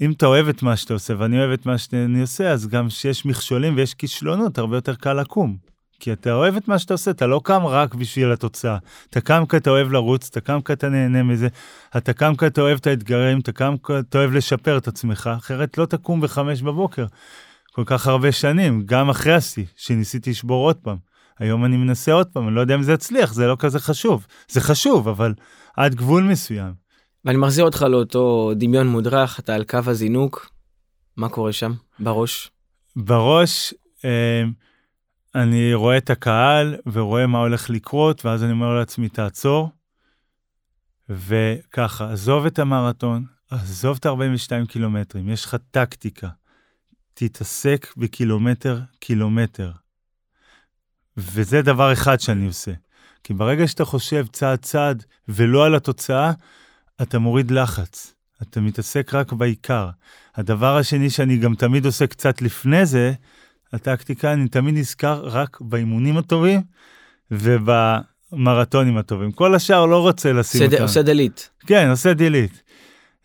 אם 0.00 0.12
אתה 0.12 0.26
אוהב 0.26 0.48
את 0.48 0.62
מה 0.62 0.76
שאתה 0.76 0.94
עושה, 0.94 1.14
ואני 1.18 1.38
אוהב 1.38 1.50
את 1.50 1.66
מה 1.66 1.78
שאני 1.78 2.20
עושה, 2.20 2.50
אז 2.50 2.66
גם 2.66 2.88
כשיש 2.88 3.26
מכשולים 3.26 3.76
ויש 3.76 3.94
כישלונות, 3.94 4.58
הרבה 4.58 4.76
יותר 4.76 4.94
קל 4.94 5.12
לקום. 5.12 5.56
כי 6.00 6.12
אתה 6.12 6.32
אוהב 6.32 6.56
את 6.56 6.68
מה 6.68 6.78
שאתה 6.78 6.94
עושה, 6.94 7.10
אתה 7.10 7.26
לא 7.26 7.40
קם 7.44 7.66
רק 7.66 7.94
בשביל 7.94 8.32
התוצאה. 8.32 8.76
אתה 9.10 9.20
קם 9.20 9.44
כי 9.48 9.56
אתה 9.56 9.70
אוהב 9.70 9.92
לרוץ, 9.92 10.28
אתה 10.30 10.40
קם 10.40 10.60
כי 10.60 10.72
אתה 10.72 10.88
נהנה 10.88 11.22
מזה, 11.22 11.48
אתה 11.96 12.12
קם 12.12 12.36
כי 12.36 12.46
אתה 12.46 12.60
אוהב 12.60 12.78
את 12.78 12.86
האתגרים, 12.86 13.38
אתה 13.40 13.52
קם 13.52 13.74
כי 13.86 13.92
אתה 13.98 14.18
אוהב 14.18 14.32
לשפר 14.32 14.78
את 14.78 14.88
עצמך, 14.88 15.30
אחרת 15.36 15.78
לא 15.78 15.86
תקום 15.86 16.20
בחמש 16.20 16.62
בבוקר. 16.62 17.06
כל 17.72 17.82
כך 17.86 18.06
הרבה 18.06 18.32
שנים, 18.32 18.82
גם 18.86 19.10
אחרי 19.10 19.34
השיא, 19.34 19.64
שניסיתי 19.76 20.30
לשבור 20.30 20.64
עוד 20.64 20.76
פעם. 20.76 20.96
היום 21.38 21.64
אני 21.64 21.76
מנסה 21.76 22.12
עוד 22.12 22.26
פעם, 22.26 22.48
אני 22.48 22.54
לא 22.54 22.60
יודע 22.60 22.74
אם 22.74 22.82
זה 22.82 22.92
יצליח, 22.92 23.32
זה 23.32 23.46
לא 23.46 23.56
כזה 23.58 23.78
חשוב. 23.78 24.26
זה 24.48 24.60
חשוב, 24.60 25.08
אבל 25.08 25.34
עד 25.76 25.94
גבול 25.94 26.22
מסוים. 26.22 26.87
ואני 27.28 27.38
מחזיר 27.38 27.64
אותך 27.64 27.82
לאותו 27.82 28.52
דמיון 28.56 28.86
מודרך, 28.86 29.40
אתה 29.40 29.54
על 29.54 29.64
קו 29.64 29.78
הזינוק, 29.86 30.50
מה 31.16 31.28
קורה 31.28 31.52
שם, 31.52 31.72
בראש? 31.98 32.50
בראש, 32.96 33.74
אה, 34.04 34.44
אני 35.34 35.74
רואה 35.74 35.96
את 35.98 36.10
הקהל 36.10 36.76
ורואה 36.92 37.26
מה 37.26 37.38
הולך 37.38 37.70
לקרות, 37.70 38.24
ואז 38.24 38.44
אני 38.44 38.52
אומר 38.52 38.78
לעצמי, 38.78 39.08
תעצור. 39.08 39.70
וככה, 41.08 42.12
עזוב 42.12 42.46
את 42.46 42.58
המרתון, 42.58 43.24
עזוב 43.50 43.96
את 44.00 44.06
ה-42 44.06 44.66
קילומטרים, 44.68 45.28
יש 45.28 45.44
לך 45.44 45.56
טקטיקה. 45.70 46.28
תתעסק 47.14 47.94
בקילומטר 47.96 48.80
קילומטר. 48.98 49.70
וזה 51.16 51.62
דבר 51.62 51.92
אחד 51.92 52.20
שאני 52.20 52.46
עושה. 52.46 52.72
כי 53.24 53.34
ברגע 53.34 53.68
שאתה 53.68 53.84
חושב 53.84 54.26
צעד 54.32 54.58
צעד 54.58 55.04
ולא 55.28 55.66
על 55.66 55.74
התוצאה, 55.74 56.32
אתה 57.02 57.18
מוריד 57.18 57.50
לחץ. 57.50 58.14
אתה 58.42 58.60
מתעסק 58.60 59.14
רק 59.14 59.32
בעיקר. 59.32 59.88
הדבר 60.36 60.76
השני 60.76 61.10
שאני 61.10 61.36
גם 61.36 61.54
תמיד 61.54 61.86
עושה 61.86 62.06
קצת 62.06 62.42
לפני 62.42 62.86
זה, 62.86 63.12
הטקטיקה, 63.72 64.32
אני 64.32 64.48
תמיד 64.48 64.74
נזכר 64.74 65.20
רק 65.24 65.58
באימונים 65.60 66.16
הטובים 66.16 66.60
ובמרתונים 67.30 68.96
הטובים. 68.96 69.32
כל 69.32 69.54
השאר 69.54 69.86
לא 69.86 70.00
רוצה 70.00 70.32
לשים 70.32 70.62
אותם. 70.62 70.82
עושה 70.82 71.02
דלית. 71.02 71.50
כן, 71.66 71.90
עושה 71.90 72.14
דלית. 72.14 72.62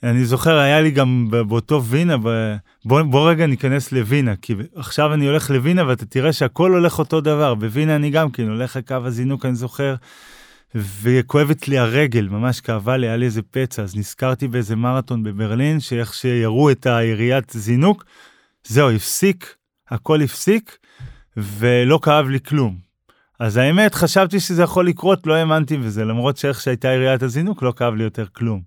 אני 0.04 0.26
זוכר, 0.26 0.58
היה 0.58 0.82
לי 0.82 0.92
גם 0.92 1.28
באותו 1.48 1.84
וינה, 1.84 2.18
ב... 2.24 2.56
בוא, 2.86 3.02
בוא 3.02 3.30
רגע 3.30 3.46
ניכנס 3.46 3.92
לווינה, 3.92 4.36
כי 4.36 4.56
עכשיו 4.76 5.14
אני 5.14 5.28
הולך 5.28 5.50
לווינה 5.50 5.88
ואתה 5.88 6.06
תראה 6.06 6.34
שהכל 6.34 6.72
הולך 6.72 7.00
אותו 7.00 7.22
דבר. 7.22 7.56
בווינה 7.56 7.96
אני 7.96 8.10
גם 8.10 8.32
כן 8.32 8.50
הולך 8.50 8.76
לקו 8.76 8.96
הזינוק, 9.06 9.46
אני 9.46 9.56
זוכר, 9.56 9.96
וכואבת 10.76 11.68
לי 11.68 11.78
הרגל, 11.78 12.28
ממש 12.28 12.62
כאבה 12.62 12.98
לי, 12.98 13.08
היה 13.08 13.18
לי 13.18 13.26
איזה 13.26 13.42
פצע, 13.52 13.84
אז 13.84 13.96
נזכרתי 13.96 14.48
באיזה 14.48 14.76
מרתון 14.76 15.24
בברלין, 15.24 15.80
שאיך 15.80 16.14
שירו 16.14 16.70
את 16.70 16.86
היריית 16.86 17.50
זינוק, 17.52 18.06
זהו, 18.64 18.92
הפסיק, 18.92 19.56
הכל 19.90 20.22
הפסיק, 20.22 20.78
ולא 21.38 22.00
כאב 22.02 22.28
לי 22.28 22.40
כלום. 22.40 22.78
אז 23.40 23.58
האמת, 23.58 23.96
חשבתי 23.96 24.40
שזה 24.40 24.64
יכול 24.64 24.88
לקרות, 24.88 25.28
לא 25.28 25.34
האמנתי 25.34 25.78
בזה, 25.78 26.06
למרות 26.06 26.38
שאיך 26.38 26.62
שהייתה 26.62 26.88
יריית 26.88 27.24
הזינוק, 27.24 27.64
לא 27.64 27.74
כאב 27.76 27.96
לי 27.96 28.04
יותר 28.04 28.26
כלום. 28.34 28.62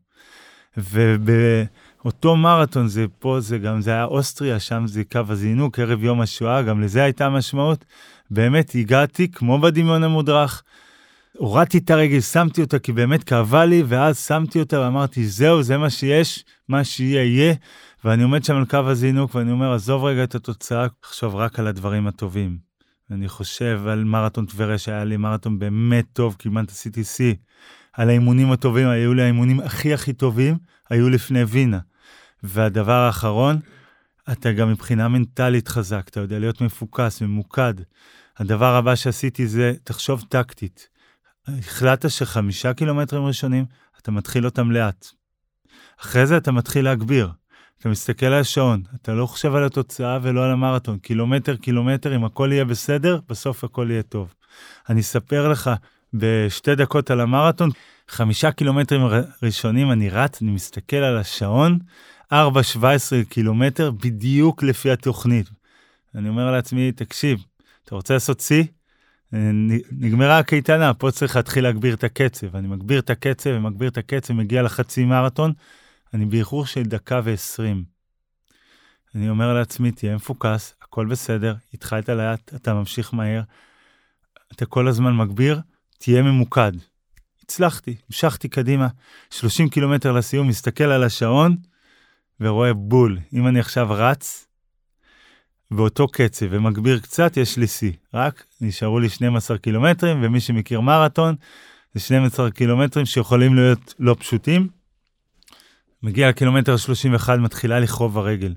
ובאותו 0.76 2.36
מרתון, 2.36 2.88
זה 2.88 3.04
פה, 3.18 3.40
זה 3.40 3.58
גם, 3.58 3.80
זה 3.80 3.90
היה 3.90 4.04
אוסטריה, 4.04 4.60
שם 4.60 4.86
זה 4.86 5.02
קו 5.12 5.20
הזינוק, 5.28 5.78
ערב 5.78 6.04
יום 6.04 6.20
השואה, 6.20 6.62
גם 6.62 6.80
לזה 6.80 7.02
הייתה 7.02 7.28
משמעות. 7.28 7.84
באמת, 8.30 8.70
הגעתי, 8.74 9.28
כמו 9.28 9.58
בדמיון 9.58 10.04
המודרך, 10.04 10.62
הורדתי 11.38 11.78
את 11.78 11.90
הרגל, 11.90 12.20
שמתי 12.20 12.60
אותה 12.60 12.78
כי 12.78 12.92
באמת 12.92 13.24
כאבה 13.24 13.64
לי, 13.64 13.82
ואז 13.86 14.18
שמתי 14.18 14.60
אותה 14.60 14.80
ואמרתי, 14.80 15.26
זהו, 15.26 15.62
זה 15.62 15.76
מה 15.76 15.90
שיש, 15.90 16.44
מה 16.68 16.84
שיהיה 16.84 17.24
יהיה. 17.24 17.54
ואני 18.04 18.22
עומד 18.22 18.44
שם 18.44 18.56
על 18.56 18.64
קו 18.64 18.78
הזינוק 18.86 19.34
ואני 19.34 19.50
אומר, 19.50 19.72
עזוב 19.72 20.04
רגע 20.04 20.24
את 20.24 20.34
התוצאה, 20.34 20.86
חשוב 21.04 21.34
רק 21.34 21.58
על 21.58 21.66
הדברים 21.66 22.06
הטובים. 22.06 22.58
אני 23.10 23.28
חושב 23.28 23.80
על 23.86 24.04
מרתון 24.04 24.46
טבריה 24.46 24.78
שהיה 24.78 25.04
לי 25.04 25.16
מרתון 25.16 25.58
באמת 25.58 26.04
טוב, 26.12 26.36
כמעט 26.38 26.70
עשיתי 26.70 27.04
שיא. 27.04 27.34
על 27.92 28.08
האימונים 28.08 28.52
הטובים, 28.52 28.88
היו 28.88 29.14
לי 29.14 29.22
האימונים 29.22 29.60
הכי 29.60 29.94
הכי 29.94 30.12
טובים, 30.12 30.56
היו 30.90 31.10
לפני 31.10 31.42
וינה. 31.42 31.78
והדבר 32.42 32.92
האחרון, 32.92 33.60
אתה 34.32 34.52
גם 34.52 34.70
מבחינה 34.70 35.08
מנטלית 35.08 35.68
חזק, 35.68 36.06
אתה 36.10 36.20
יודע 36.20 36.38
להיות 36.38 36.60
מפוקס, 36.60 37.22
ממוקד. 37.22 37.74
הדבר 38.38 38.74
הבא 38.74 38.94
שעשיתי 38.94 39.46
זה, 39.46 39.72
תחשוב 39.84 40.24
טקטית. 40.28 40.95
החלטת 41.48 42.10
שחמישה 42.10 42.74
קילומטרים 42.74 43.24
ראשונים, 43.24 43.64
אתה 44.02 44.10
מתחיל 44.10 44.44
אותם 44.44 44.70
לאט. 44.70 45.06
אחרי 46.00 46.26
זה 46.26 46.36
אתה 46.36 46.52
מתחיל 46.52 46.84
להגביר. 46.84 47.30
אתה 47.78 47.88
מסתכל 47.88 48.26
על 48.26 48.40
השעון, 48.40 48.82
אתה 48.94 49.14
לא 49.14 49.26
חושב 49.26 49.54
על 49.54 49.64
התוצאה 49.64 50.18
ולא 50.22 50.44
על 50.44 50.50
המרתון. 50.50 50.98
קילומטר, 50.98 51.56
קילומטר, 51.56 52.16
אם 52.16 52.24
הכל 52.24 52.48
יהיה 52.52 52.64
בסדר, 52.64 53.20
בסוף 53.28 53.64
הכל 53.64 53.86
יהיה 53.90 54.02
טוב. 54.02 54.34
אני 54.88 55.00
אספר 55.00 55.48
לך 55.48 55.70
בשתי 56.14 56.74
דקות 56.74 57.10
על 57.10 57.20
המרתון, 57.20 57.70
חמישה 58.08 58.52
קילומטרים 58.52 59.02
ראשונים 59.42 59.92
אני 59.92 60.10
רץ, 60.10 60.42
אני 60.42 60.50
מסתכל 60.50 60.96
על 60.96 61.18
השעון, 61.18 61.78
4-17 62.32 62.36
קילומטר, 63.28 63.90
בדיוק 63.90 64.62
לפי 64.62 64.90
התוכנית. 64.90 65.50
אני 66.14 66.28
אומר 66.28 66.50
לעצמי, 66.50 66.92
תקשיב, 66.92 67.44
אתה 67.84 67.94
רוצה 67.94 68.14
לעשות 68.14 68.40
שיא? 68.40 68.64
נגמרה 69.92 70.38
הקייטנה, 70.38 70.94
פה 70.94 71.10
צריך 71.10 71.36
להתחיל 71.36 71.64
להגביר 71.64 71.94
את 71.94 72.04
הקצב. 72.04 72.56
אני 72.56 72.68
מגביר 72.68 73.00
את 73.00 73.10
הקצב 73.10 73.50
ומגביר 73.50 73.88
את 73.88 73.98
הקצב, 73.98 74.34
מגיע 74.34 74.62
לחצי 74.62 75.04
מרתון, 75.04 75.52
אני 76.14 76.24
באיחור 76.24 76.66
של 76.66 76.82
דקה 76.82 77.20
ועשרים. 77.24 77.84
אני 79.14 79.28
אומר 79.28 79.54
לעצמי, 79.54 79.92
תהיה 79.92 80.16
מפוקס, 80.16 80.74
הכל 80.82 81.06
בסדר, 81.06 81.54
התחלת 81.74 82.08
לאט, 82.08 82.54
אתה 82.54 82.74
ממשיך 82.74 83.14
מהר, 83.14 83.42
אתה 84.52 84.66
כל 84.66 84.88
הזמן 84.88 85.16
מגביר, 85.16 85.60
תהיה 85.98 86.22
ממוקד. 86.22 86.72
הצלחתי, 87.42 87.96
המשכתי 88.08 88.48
קדימה, 88.48 88.88
30 89.30 89.68
קילומטר 89.68 90.12
לסיום, 90.12 90.48
מסתכל 90.48 90.84
על 90.84 91.02
השעון 91.02 91.56
ורואה 92.40 92.74
בול. 92.74 93.18
אם 93.32 93.46
אני 93.46 93.60
עכשיו 93.60 93.86
רץ, 93.90 94.45
באותו 95.70 96.08
קצב 96.08 96.46
ומגביר 96.50 96.98
קצת, 96.98 97.36
יש 97.36 97.56
לי 97.56 97.66
שיא. 97.66 97.92
רק 98.14 98.44
נשארו 98.60 99.00
לי 99.00 99.08
12 99.08 99.58
קילומטרים, 99.58 100.18
ומי 100.22 100.40
שמכיר 100.40 100.80
מרתון, 100.80 101.34
זה 101.94 102.00
12 102.00 102.50
קילומטרים 102.50 103.06
שיכולים 103.06 103.54
להיות 103.54 103.94
לא 103.98 104.16
פשוטים. 104.18 104.68
מגיע 106.02 106.28
לקילומטר 106.28 106.76
31, 106.76 107.38
מתחילה 107.38 107.80
לכאוב 107.80 108.18
הרגל. 108.18 108.54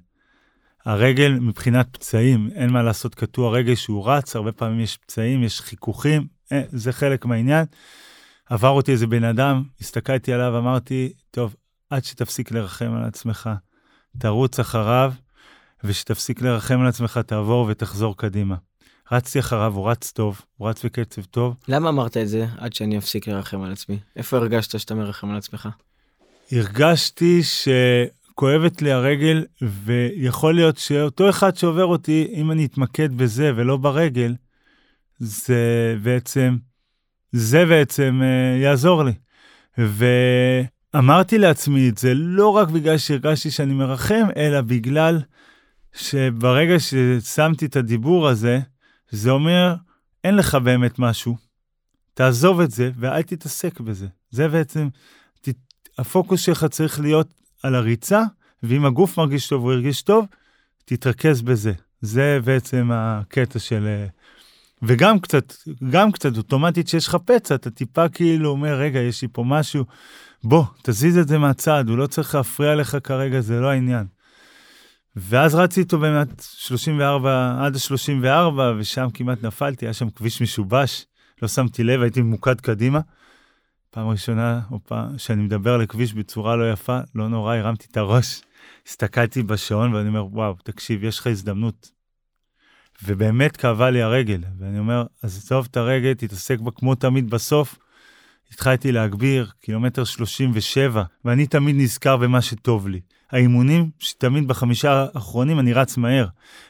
הרגל 0.85 1.31
מבחינת 1.31 1.87
פצעים, 1.91 2.49
אין 2.55 2.69
מה 2.69 2.83
לעשות 2.83 3.15
קטוע 3.15 3.51
רגל 3.51 3.75
שהוא 3.75 4.09
רץ, 4.09 4.35
הרבה 4.35 4.51
פעמים 4.51 4.79
יש 4.79 4.97
פצעים, 4.97 5.43
יש 5.43 5.61
חיכוכים, 5.61 6.27
אה, 6.51 6.61
זה 6.69 6.91
חלק 6.91 7.25
מהעניין. 7.25 7.65
עבר 8.49 8.69
אותי 8.69 8.91
איזה 8.91 9.07
בן 9.07 9.23
אדם, 9.23 9.63
הסתכלתי 9.81 10.33
עליו, 10.33 10.57
אמרתי, 10.57 11.13
טוב, 11.31 11.55
עד 11.89 12.03
שתפסיק 12.03 12.51
לרחם 12.51 12.93
על 12.93 13.03
עצמך, 13.03 13.49
תרוץ 14.17 14.59
אחריו, 14.59 15.13
ושתפסיק 15.83 16.41
לרחם 16.41 16.79
על 16.79 16.87
עצמך, 16.87 17.17
תעבור 17.17 17.65
ותחזור 17.69 18.17
קדימה. 18.17 18.55
רצתי 19.11 19.39
אחריו, 19.39 19.73
הוא 19.75 19.89
רץ 19.89 20.11
טוב, 20.11 20.41
הוא 20.57 20.69
רץ 20.69 20.85
בקצב 20.85 21.21
טוב. 21.21 21.55
למה 21.67 21.89
אמרת 21.89 22.17
את 22.17 22.27
זה 22.27 22.45
עד 22.57 22.73
שאני 22.73 22.97
אפסיק 22.97 23.27
לרחם 23.27 23.61
על 23.61 23.71
עצמי? 23.71 23.99
איפה 24.15 24.37
הרגשת 24.37 24.79
שאתה 24.79 24.95
מרחם 24.95 25.31
על 25.31 25.37
עצמך? 25.37 25.69
הרגשתי 26.51 27.41
שכואבת 27.43 28.81
לי 28.81 28.91
הרגל, 28.91 29.45
ויכול 29.61 30.55
להיות 30.55 30.77
שאותו 30.77 31.29
אחד 31.29 31.57
שעובר 31.57 31.85
אותי, 31.85 32.27
אם 32.33 32.51
אני 32.51 32.65
אתמקד 32.65 33.17
בזה 33.17 33.51
ולא 33.55 33.77
ברגל, 33.77 34.35
זה 35.19 35.95
בעצם, 36.03 36.57
זה 37.31 37.65
בעצם 37.65 38.21
uh, 38.21 38.63
יעזור 38.63 39.03
לי. 39.03 39.13
ואמרתי 40.93 41.37
לעצמי 41.37 41.89
את 41.89 41.97
זה 41.97 42.13
לא 42.13 42.47
רק 42.47 42.67
בגלל 42.67 42.97
שהרגשתי 42.97 43.51
שאני 43.51 43.73
מרחם, 43.73 44.27
אלא 44.37 44.61
בגלל 44.61 45.21
שברגע 45.93 46.80
ששמתי 46.80 47.65
את 47.65 47.75
הדיבור 47.75 48.28
הזה, 48.28 48.60
זה 49.10 49.32
אומר, 49.32 49.75
אין 50.23 50.36
לך 50.36 50.56
באמת 50.56 50.99
משהו, 50.99 51.38
תעזוב 52.13 52.60
את 52.60 52.71
זה 52.71 52.91
ואל 52.97 53.21
תתעסק 53.21 53.80
בזה. 53.80 54.08
זה 54.32 54.47
בעצם, 54.47 54.88
ת, 55.41 55.49
הפוקוס 55.97 56.41
שלך 56.41 56.65
צריך 56.65 56.99
להיות 56.99 57.34
על 57.63 57.75
הריצה, 57.75 58.23
ואם 58.63 58.86
הגוף 58.86 59.17
מרגיש 59.17 59.47
טוב 59.47 59.63
הוא 59.63 59.73
ירגיש 59.73 60.02
טוב, 60.02 60.25
תתרכז 60.86 61.41
בזה. 61.41 61.73
זה 62.02 62.39
בעצם 62.43 62.89
הקטע 62.93 63.60
של... 63.60 64.06
וגם 64.82 65.19
קצת, 65.19 65.54
גם 65.89 66.12
קצת 66.12 66.38
אוטומטית 66.38 66.88
שיש 66.88 67.08
לך 67.08 67.17
פצע, 67.25 67.56
אתה 67.56 67.69
טיפה 67.69 68.10
כאילו 68.10 68.49
אומר, 68.49 68.73
רגע, 68.73 68.99
יש 68.99 69.21
לי 69.21 69.28
פה 69.32 69.43
משהו, 69.43 69.86
בוא, 70.43 70.63
תזיז 70.82 71.17
את 71.17 71.28
זה 71.28 71.38
מהצד, 71.38 71.89
הוא 71.89 71.97
לא 71.97 72.08
צריך 72.08 72.36
להפריע 72.36 72.75
לך 72.75 72.97
כרגע, 73.04 73.41
זה 73.41 73.60
לא 73.60 73.67
העניין. 73.67 74.06
ואז 75.21 75.55
רצתי 75.55 75.79
איתו 75.79 75.99
באמת 75.99 76.43
34, 76.58 77.65
עד 77.65 77.75
ה-34, 77.75 78.60
ושם 78.77 79.08
כמעט 79.13 79.43
נפלתי, 79.43 79.86
היה 79.86 79.93
שם 79.93 80.10
כביש 80.10 80.41
משובש, 80.41 81.05
לא 81.41 81.47
שמתי 81.47 81.84
לב, 81.84 82.01
הייתי 82.01 82.21
ממוקד 82.21 82.62
קדימה. 82.62 82.99
פעם 83.89 84.08
ראשונה, 84.08 84.62
או 84.71 84.79
פעם, 84.84 85.17
שאני 85.17 85.41
מדבר 85.43 85.73
על 85.73 85.82
הכביש 85.82 86.13
בצורה 86.13 86.55
לא 86.55 86.71
יפה, 86.71 86.99
לא 87.15 87.29
נורא, 87.29 87.55
הרמתי 87.55 87.88
את 87.91 87.97
הראש, 87.97 88.41
הסתכלתי 88.88 89.43
בשעון 89.43 89.93
ואני 89.93 90.08
אומר, 90.08 90.25
וואו, 90.25 90.55
תקשיב, 90.63 91.03
יש 91.03 91.19
לך 91.19 91.27
הזדמנות. 91.27 91.91
ובאמת 93.03 93.58
כאבה 93.58 93.89
לי 93.89 94.01
הרגל, 94.01 94.41
ואני 94.60 94.79
אומר, 94.79 95.03
עזוב 95.21 95.67
את 95.71 95.77
הרגל, 95.77 96.13
תתעסק 96.13 96.60
בה 96.60 96.71
כמו 96.71 96.95
תמיד 96.95 97.29
בסוף. 97.29 97.77
התחלתי 98.51 98.91
להגביר, 98.91 99.51
קילומטר 99.62 100.03
37, 100.03 101.03
ואני 101.25 101.47
תמיד 101.47 101.75
נזכר 101.79 102.17
במה 102.17 102.41
שטוב 102.41 102.88
לי. 102.88 102.99
האימונים, 103.31 103.89
שתמיד 103.99 104.47
בחמישה 104.47 105.05
האחרונים 105.13 105.59
אני 105.59 105.73
רץ 105.73 105.97
מהר. 105.97 106.27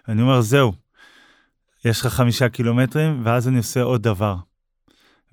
ואני 0.08 0.22
אומר, 0.22 0.41
זהו, 0.41 0.74
יש 1.86 2.00
לך 2.00 2.08
חמישה 2.08 2.50
קילומטרים, 2.50 3.22
ואז 3.24 3.48
אני 3.48 3.58
עושה 3.58 3.82
עוד 3.82 4.04
דבר. 4.04 4.36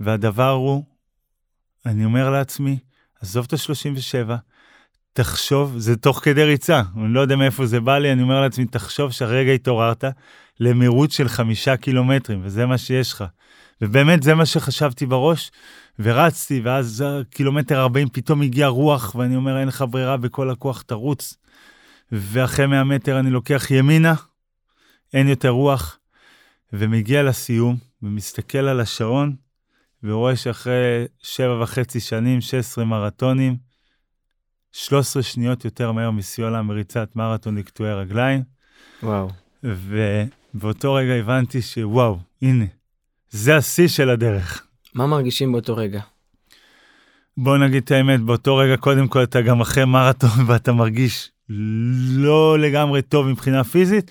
והדבר 0.01 0.51
הוא, 0.51 0.85
אני 1.87 2.05
אומר 2.05 2.31
לעצמי, 2.31 2.79
עזוב 3.21 3.47
את 3.49 3.53
ה-37, 3.53 4.33
תחשוב, 5.13 5.79
זה 5.79 5.97
תוך 5.97 6.21
כדי 6.25 6.45
ריצה, 6.45 6.83
אני 6.97 7.15
לא 7.15 7.21
יודע 7.21 7.37
מאיפה 7.37 7.67
זה 7.67 7.81
בא 7.81 7.99
לי, 7.99 8.13
אני 8.13 8.23
אומר 8.23 8.41
לעצמי, 8.41 8.67
תחשוב 8.67 9.13
שהרגע 9.13 9.53
התעוררת 9.53 10.05
למהירות 10.61 11.11
של 11.11 11.29
חמישה 11.29 11.77
קילומטרים, 11.77 12.41
וזה 12.43 12.67
מה 12.67 12.79
שיש 12.79 13.13
לך. 13.13 13.25
ובאמת 13.81 14.23
זה 14.23 14.35
מה 14.35 14.47
שחשבתי 14.47 15.07
בראש, 15.07 15.51
ורצתי, 15.99 16.61
ואז 16.61 17.05
קילומטר 17.31 17.81
40 17.81 18.09
פתאום 18.09 18.43
הגיע 18.43 18.67
רוח, 18.67 19.15
ואני 19.15 19.37
אומר, 19.37 19.59
אין 19.59 19.69
לך 19.69 19.85
ברירה, 19.91 20.17
בכל 20.17 20.51
הכוח 20.51 20.83
תרוץ. 20.83 21.37
ואחרי 22.13 22.67
100 22.67 22.85
מטר 22.85 23.19
אני 23.21 23.31
לוקח 23.31 23.71
ימינה, 23.71 24.15
אין 25.15 25.29
יותר 25.29 25.49
רוח, 25.49 25.99
ומגיע 26.73 27.23
לסיום, 27.23 27.77
ומסתכל 28.03 28.59
על 28.59 28.81
השעון, 28.81 29.37
ורואה 30.03 30.37
שאחרי 30.37 31.05
שבע 31.23 31.63
וחצי 31.63 32.01
שנים, 32.01 32.41
16 32.41 32.85
מרתונים, 32.85 33.57
13 34.73 35.23
שניות 35.23 35.65
יותר 35.65 35.93
מהר 35.93 36.11
מסיולה 36.11 36.63
מריצת 36.63 37.17
מרתון 37.17 37.59
לקטועי 37.59 37.93
רגליים. 37.93 38.43
וואו. 39.03 39.31
ובאותו 39.63 40.95
רגע 40.95 41.13
הבנתי 41.13 41.63
שוואו, 41.63 42.19
הנה, 42.43 42.65
זה 43.31 43.57
השיא 43.57 43.89
של 43.89 44.11
הדרך. 44.11 44.67
מה 44.97 45.07
מרגישים 45.07 45.53
באותו 45.53 45.77
רגע? 45.77 46.01
בוא 47.37 47.59
נגיד 47.59 47.83
את 47.83 47.91
האמת, 47.91 48.21
באותו 48.21 48.57
רגע 48.57 48.77
קודם 48.77 49.09
כל 49.09 49.23
אתה 49.23 49.41
גם 49.41 49.61
אחרי 49.61 49.85
מרתון 49.85 50.31
ואתה 50.47 50.73
מרגיש 50.73 51.31
לא 52.17 52.59
לגמרי 52.59 53.03
טוב 53.03 53.27
מבחינה 53.27 53.65
פיזית, 53.65 54.11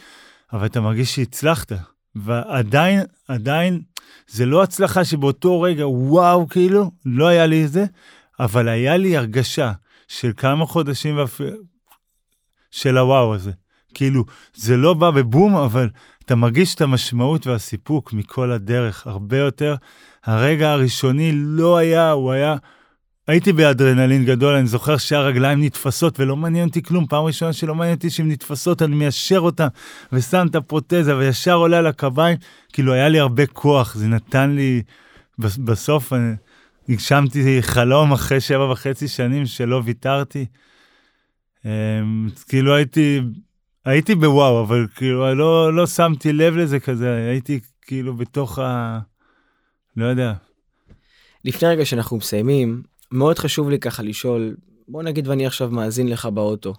אבל 0.54 0.65
אתה 0.65 0.82
מרגיש 0.82 1.15
שהצלחת. 1.15 1.71
ועדיין, 2.15 3.02
עדיין, 3.28 3.82
זה 4.28 4.45
לא 4.45 4.63
הצלחה 4.63 5.06
שבאותו 5.06 5.62
רגע, 5.62 5.88
וואו, 5.88 6.48
כאילו, 6.48 6.91
לא 7.06 7.28
היה 7.28 7.45
לי 7.45 7.65
את 7.65 7.71
זה, 7.71 7.86
אבל 8.39 8.67
היה 8.67 8.98
לי 8.98 9.17
הרגשה 9.17 9.71
של 10.08 10.32
כמה 10.38 10.65
חודשים 10.65 11.17
ואפ... 11.17 11.41
של 12.71 12.98
הוואו 12.98 13.36
הזה. 13.36 13.52
כאילו, 13.93 14.26
זה 14.54 14.78
לא 14.78 14.93
בא 14.93 15.12
בבום, 15.12 15.56
אבל 15.56 15.89
אתה 16.26 16.36
מרגיש 16.36 16.76
את 16.76 16.82
המשמעות 16.82 17.48
והסיפוק 17.48 18.13
מכל 18.13 18.52
הדרך 18.52 19.08
הרבה 19.08 19.38
יותר. 19.38 19.76
הרגע 20.26 20.72
הראשוני 20.72 21.32
לא 21.34 21.78
היה, 21.78 22.12
הוא 22.12 22.32
היה... 22.32 22.56
הייתי 23.28 23.54
באדרנלין 23.54 24.26
גדול, 24.26 24.56
אני 24.56 24.68
זוכר 24.68 24.98
שהרגליים 24.98 25.64
נתפסות 25.64 26.20
ולא 26.20 26.36
מעניין 26.36 26.68
אותי 26.68 26.84
כלום. 26.84 27.06
פעם 27.08 27.24
ראשונה 27.24 27.54
שלא 27.54 27.76
מעניין 27.76 27.96
אותי 27.96 28.10
שהן 28.10 28.32
נתפסות, 28.32 28.82
אני 28.82 28.96
מיישר 28.96 29.40
אותן 29.40 29.68
ושם 30.14 30.48
את 30.50 30.56
הפרוטזה 30.56 31.18
וישר 31.18 31.54
עולה 31.54 31.78
על 31.78 31.88
הקביים. 31.88 32.38
כאילו, 32.74 32.94
היה 32.94 33.10
לי 33.10 33.20
הרבה 33.20 33.46
כוח, 33.46 33.96
זה 33.96 34.08
נתן 34.08 34.52
לי... 34.52 34.82
בסוף 35.40 36.14
אני... 36.14 36.34
הגשמתי 36.90 37.62
חלום 37.62 38.12
אחרי 38.12 38.42
שבע 38.42 38.72
וחצי 38.72 39.08
שנים 39.08 39.46
שלא 39.46 39.82
ויתרתי. 39.86 40.46
אמ, 41.66 42.30
כאילו 42.48 42.76
הייתי 42.76 43.22
הייתי 43.86 44.16
בוואו, 44.16 44.62
אבל 44.62 44.88
כאילו 44.96 45.36
לא, 45.36 45.74
לא 45.74 45.88
שמתי 45.88 46.34
לב 46.34 46.56
לזה 46.56 46.80
כזה, 46.80 47.28
הייתי 47.30 47.60
כאילו 47.82 48.14
בתוך 48.14 48.60
ה... 48.60 49.00
לא 49.97 50.05
יודע. 50.05 50.34
לפני 51.45 51.69
רגע 51.69 51.86
שאנחנו 51.86 52.17
מסיימים, 52.17 52.84
מאוד 53.12 53.39
חשוב 53.39 53.69
לי 53.69 53.79
ככה 53.79 54.03
לשאול, 54.03 54.55
בוא 54.88 55.03
נגיד 55.03 55.27
ואני 55.27 55.45
עכשיו 55.45 55.69
מאזין 55.69 56.08
לך 56.08 56.25
באוטו, 56.25 56.73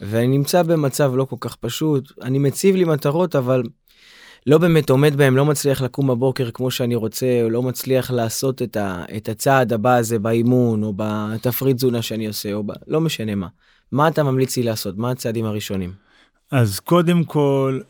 ואני 0.00 0.26
נמצא 0.26 0.62
במצב 0.62 1.12
לא 1.14 1.24
כל 1.24 1.36
כך 1.40 1.56
פשוט, 1.56 2.12
אני 2.22 2.38
מציב 2.38 2.76
לי 2.76 2.84
מטרות, 2.84 3.36
אבל 3.36 3.62
לא 4.46 4.58
באמת 4.58 4.90
עומד 4.90 5.16
בהם, 5.16 5.36
לא 5.36 5.44
מצליח 5.44 5.82
לקום 5.82 6.06
בבוקר 6.06 6.50
כמו 6.50 6.70
שאני 6.70 6.94
רוצה, 6.94 7.40
או 7.42 7.50
לא 7.50 7.62
מצליח 7.62 8.10
לעשות 8.10 8.62
את, 8.62 8.76
ה, 8.76 9.04
את 9.16 9.28
הצעד 9.28 9.72
הבא 9.72 9.96
הזה 9.96 10.18
באימון, 10.18 10.82
או 10.82 10.92
בתפריט 10.96 11.76
תזונה 11.76 12.02
שאני 12.02 12.26
עושה, 12.26 12.52
או 12.52 12.64
ב... 12.64 12.72
לא 12.86 13.00
משנה 13.00 13.34
מה. 13.34 13.48
מה 13.92 14.08
אתה 14.08 14.22
ממליץ 14.22 14.56
לי 14.56 14.62
לעשות? 14.62 14.98
מה 14.98 15.10
הצעדים 15.10 15.44
הראשונים? 15.44 15.92
אז 16.50 16.80
קודם 16.80 17.24
כל, 17.24 17.80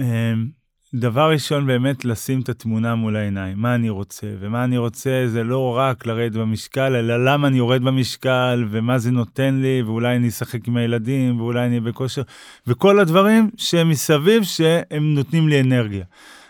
אמ, 0.00 0.48
דבר 0.94 1.30
ראשון 1.30 1.66
באמת 1.66 2.04
לשים 2.04 2.40
את 2.40 2.48
התמונה 2.48 2.94
מול 2.94 3.16
העיניים, 3.16 3.58
מה 3.58 3.74
אני 3.74 3.90
רוצה, 3.90 4.26
ומה 4.40 4.64
אני 4.64 4.78
רוצה 4.78 5.24
זה 5.26 5.44
לא 5.44 5.76
רק 5.76 6.06
לרדת 6.06 6.32
במשקל, 6.32 6.96
אלא 6.96 7.24
למה 7.24 7.48
אני 7.48 7.56
יורד 7.56 7.82
במשקל, 7.82 8.64
ומה 8.70 8.98
זה 8.98 9.10
נותן 9.10 9.54
לי, 9.54 9.82
ואולי 9.82 10.16
אני 10.16 10.28
אשחק 10.28 10.68
עם 10.68 10.76
הילדים, 10.76 11.40
ואולי 11.40 11.66
אני 11.66 11.80
בכושר, 11.80 12.22
וכל 12.66 13.00
הדברים 13.00 13.50
שהם 13.56 13.88
מסביב, 13.88 14.42
שהם 14.42 15.14
נותנים 15.14 15.48
לי 15.48 15.60
אנרגיה. 15.60 16.04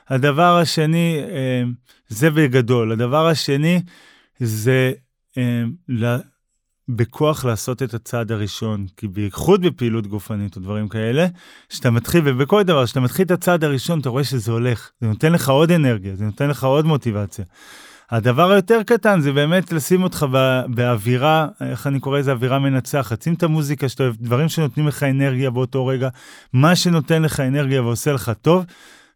הדבר 0.09 0.59
השני, 0.59 1.21
אמ, 1.63 1.73
זה 2.09 2.31
בגדול. 2.31 2.93
הדבר 2.93 3.27
השני, 3.27 3.81
זה 4.39 4.93
אמ, 5.37 5.73
בכוח 6.89 7.45
לעשות 7.45 7.83
את 7.83 7.95
הצעד 7.95 8.33
הראשון, 8.33 8.87
כי 8.97 9.09
בייחוד 9.09 9.67
בפעילות 9.67 10.07
גופנית 10.07 10.57
או 10.57 10.61
דברים 10.61 10.89
כאלה, 10.89 11.27
שאתה 11.69 11.91
מתחיל, 11.91 12.23
ובכל 12.25 12.63
דבר, 12.63 12.87
שאתה 12.87 13.01
מתחיל 13.01 13.27
את 13.27 13.31
הצעד 13.31 13.65
הראשון, 13.65 14.01
אתה 14.01 14.09
רואה 14.09 14.25
שזה 14.25 14.53
הולך, 14.53 14.91
זה 15.01 15.07
נותן 15.07 15.33
לך 15.33 15.49
עוד 15.49 15.71
אנרגיה, 15.73 16.17
זה 16.17 16.25
נותן 16.25 16.49
לך 16.49 16.65
עוד 16.65 16.87
מוטיבציה. 16.87 17.45
הדבר 18.11 18.51
היותר 18.51 18.83
קטן 18.83 19.21
זה 19.21 19.33
באמת 19.33 19.73
לשים 19.73 20.03
אותך 20.03 20.27
באווירה, 20.69 21.49
איך 21.61 21.87
אני 21.87 22.01
קורא 22.01 22.19
לזה, 22.19 22.33
אווירה 22.33 22.59
מנצחת. 22.59 23.23
שים 23.23 23.35
את 23.35 23.43
המוזיקה 23.43 23.89
שאתה 23.89 24.03
אוהב, 24.03 24.15
דברים 24.21 24.49
שנותנים 24.49 24.89
לך 24.89 25.03
אנרגיה 25.03 25.51
באותו 25.51 25.87
רגע, 25.87 26.09
מה 26.53 26.77
שנותן 26.77 27.23
לך 27.23 27.41
אנרגיה 27.41 27.83
ועושה 27.83 28.13
לך 28.13 28.33
טוב, 28.43 28.65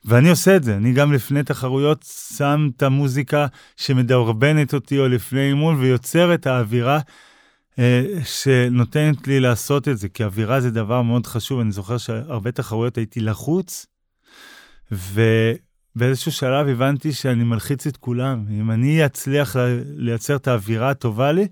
ואני 0.04 0.30
עושה 0.30 0.56
את 0.56 0.64
זה, 0.64 0.76
אני 0.76 0.92
גם 0.92 1.12
לפני 1.12 1.42
תחרויות 1.42 2.04
שם 2.36 2.68
את 2.76 2.82
המוזיקה 2.82 3.46
שמדרבנת 3.76 4.74
אותי 4.74 4.98
או 4.98 5.08
לפני 5.08 5.48
אימון 5.48 5.76
ויוצר 5.78 6.34
את 6.34 6.46
האווירה 6.46 7.00
שנותנת 8.24 9.28
לי 9.28 9.40
לעשות 9.40 9.88
את 9.88 9.98
זה, 9.98 10.08
כי 10.08 10.24
אווירה 10.24 10.60
זה 10.60 10.70
דבר 10.70 11.02
מאוד 11.02 11.26
חשוב. 11.26 11.60
אני 11.60 11.72
זוכר 11.72 11.98
שהרבה 11.98 12.52
תחרויות 12.52 12.96
הייתי 12.96 13.20
לחוץ, 13.20 13.86
ובאיזשהו 14.92 16.32
שלב 16.32 16.68
הבנתי 16.68 17.12
שאני 17.12 17.44
מלחיץ 17.44 17.86
את 17.86 17.96
כולם. 17.96 18.44
אם 18.50 18.70
אני 18.70 19.06
אצליח 19.06 19.56
לייצר 19.96 20.36
את 20.36 20.48
האווירה 20.48 20.90
הטובה 20.90 21.32
לי, 21.32 21.48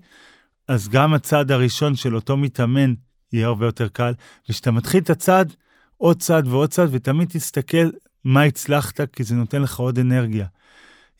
אז 0.67 0.89
גם 0.89 1.13
הצעד 1.13 1.51
הראשון 1.51 1.95
של 1.95 2.15
אותו 2.15 2.37
מתאמן 2.37 2.93
יהיה 3.33 3.47
הרבה 3.47 3.65
יותר 3.65 3.87
קל. 3.87 4.13
וכשאתה 4.49 4.71
מתחיל 4.71 5.03
את 5.03 5.09
הצעד, 5.09 5.53
עוד 5.97 6.21
צעד 6.21 6.47
ועוד 6.47 6.69
צעד, 6.69 6.89
ותמיד 6.91 7.29
תסתכל 7.29 7.89
מה 8.23 8.41
הצלחת, 8.41 9.01
כי 9.13 9.23
זה 9.23 9.35
נותן 9.35 9.61
לך 9.61 9.79
עוד 9.79 9.99
אנרגיה. 9.99 10.45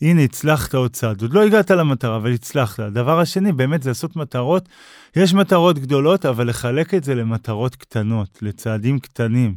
הנה, 0.01 0.21
הצלחת 0.21 0.75
עוד 0.75 0.91
צעד. 0.91 1.21
עוד 1.21 1.33
לא 1.33 1.43
הגעת 1.43 1.71
למטרה, 1.71 2.15
אבל 2.15 2.33
הצלחת. 2.33 2.79
הדבר 2.79 3.19
השני, 3.19 3.51
באמת, 3.51 3.83
זה 3.83 3.89
לעשות 3.89 4.15
מטרות. 4.15 4.69
יש 5.15 5.33
מטרות 5.33 5.79
גדולות, 5.79 6.25
אבל 6.25 6.49
לחלק 6.49 6.93
את 6.93 7.03
זה 7.03 7.15
למטרות 7.15 7.75
קטנות, 7.75 8.39
לצעדים 8.41 8.99
קטנים. 8.99 9.55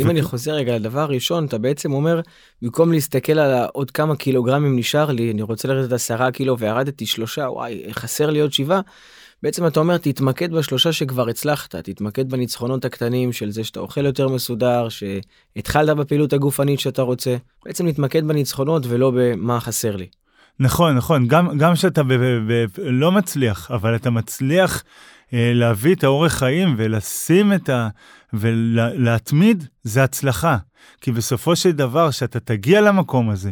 אם 0.00 0.06
ו... 0.06 0.10
אני 0.10 0.22
חוזר 0.22 0.52
רגע 0.52 0.76
לדבר 0.78 1.00
הראשון, 1.00 1.44
אתה 1.44 1.58
בעצם 1.58 1.92
אומר, 1.92 2.20
במקום 2.62 2.92
להסתכל 2.92 3.38
על 3.38 3.66
עוד 3.72 3.90
כמה 3.90 4.16
קילוגרמים 4.16 4.78
נשאר 4.78 5.10
לי, 5.10 5.30
אני 5.30 5.42
רוצה 5.42 5.68
לרדת 5.68 5.92
עשרה 5.92 6.30
קילו 6.30 6.58
וירדתי 6.58 7.06
שלושה, 7.06 7.42
וואי, 7.42 7.82
חסר 7.92 8.30
לי 8.30 8.40
עוד 8.40 8.52
שבעה. 8.52 8.80
בעצם 9.42 9.66
אתה 9.66 9.80
אומר, 9.80 9.98
תתמקד 9.98 10.52
בשלושה 10.52 10.92
שכבר 10.92 11.28
הצלחת, 11.28 11.74
תתמקד 11.74 12.30
בניצחונות 12.30 12.84
הקטנים 12.84 13.32
של 13.32 13.50
זה 13.50 13.64
שאתה 13.64 13.80
אוכל 13.80 14.04
יותר 14.04 14.28
מסודר, 14.28 14.88
שהתחלת 14.88 15.96
בפעילות 15.96 16.32
הגופנית 16.32 16.80
שאתה 16.80 17.02
רוצה. 17.02 17.36
בעצם 17.64 17.86
להתמקד 17.86 18.24
בניצחונות 18.24 18.86
ולא 18.88 19.12
במה 19.14 19.60
חסר 19.60 19.96
לי. 19.96 20.06
נכון, 20.60 20.96
נכון, 20.96 21.28
גם 21.28 21.74
כשאתה 21.74 22.02
לא 22.78 23.12
מצליח, 23.12 23.70
אבל 23.70 23.96
אתה 23.96 24.10
מצליח 24.10 24.84
אה, 25.32 25.52
להביא 25.54 25.94
את 25.94 26.04
האורך 26.04 26.32
חיים 26.32 26.74
ולשים 26.78 27.52
את 27.52 27.68
ה... 27.68 27.88
ולהתמיד, 28.32 29.64
זה 29.82 30.04
הצלחה. 30.04 30.56
כי 31.00 31.12
בסופו 31.12 31.56
של 31.56 31.72
דבר, 31.72 32.10
כשאתה 32.10 32.40
תגיע 32.40 32.80
למקום 32.80 33.30
הזה, 33.30 33.50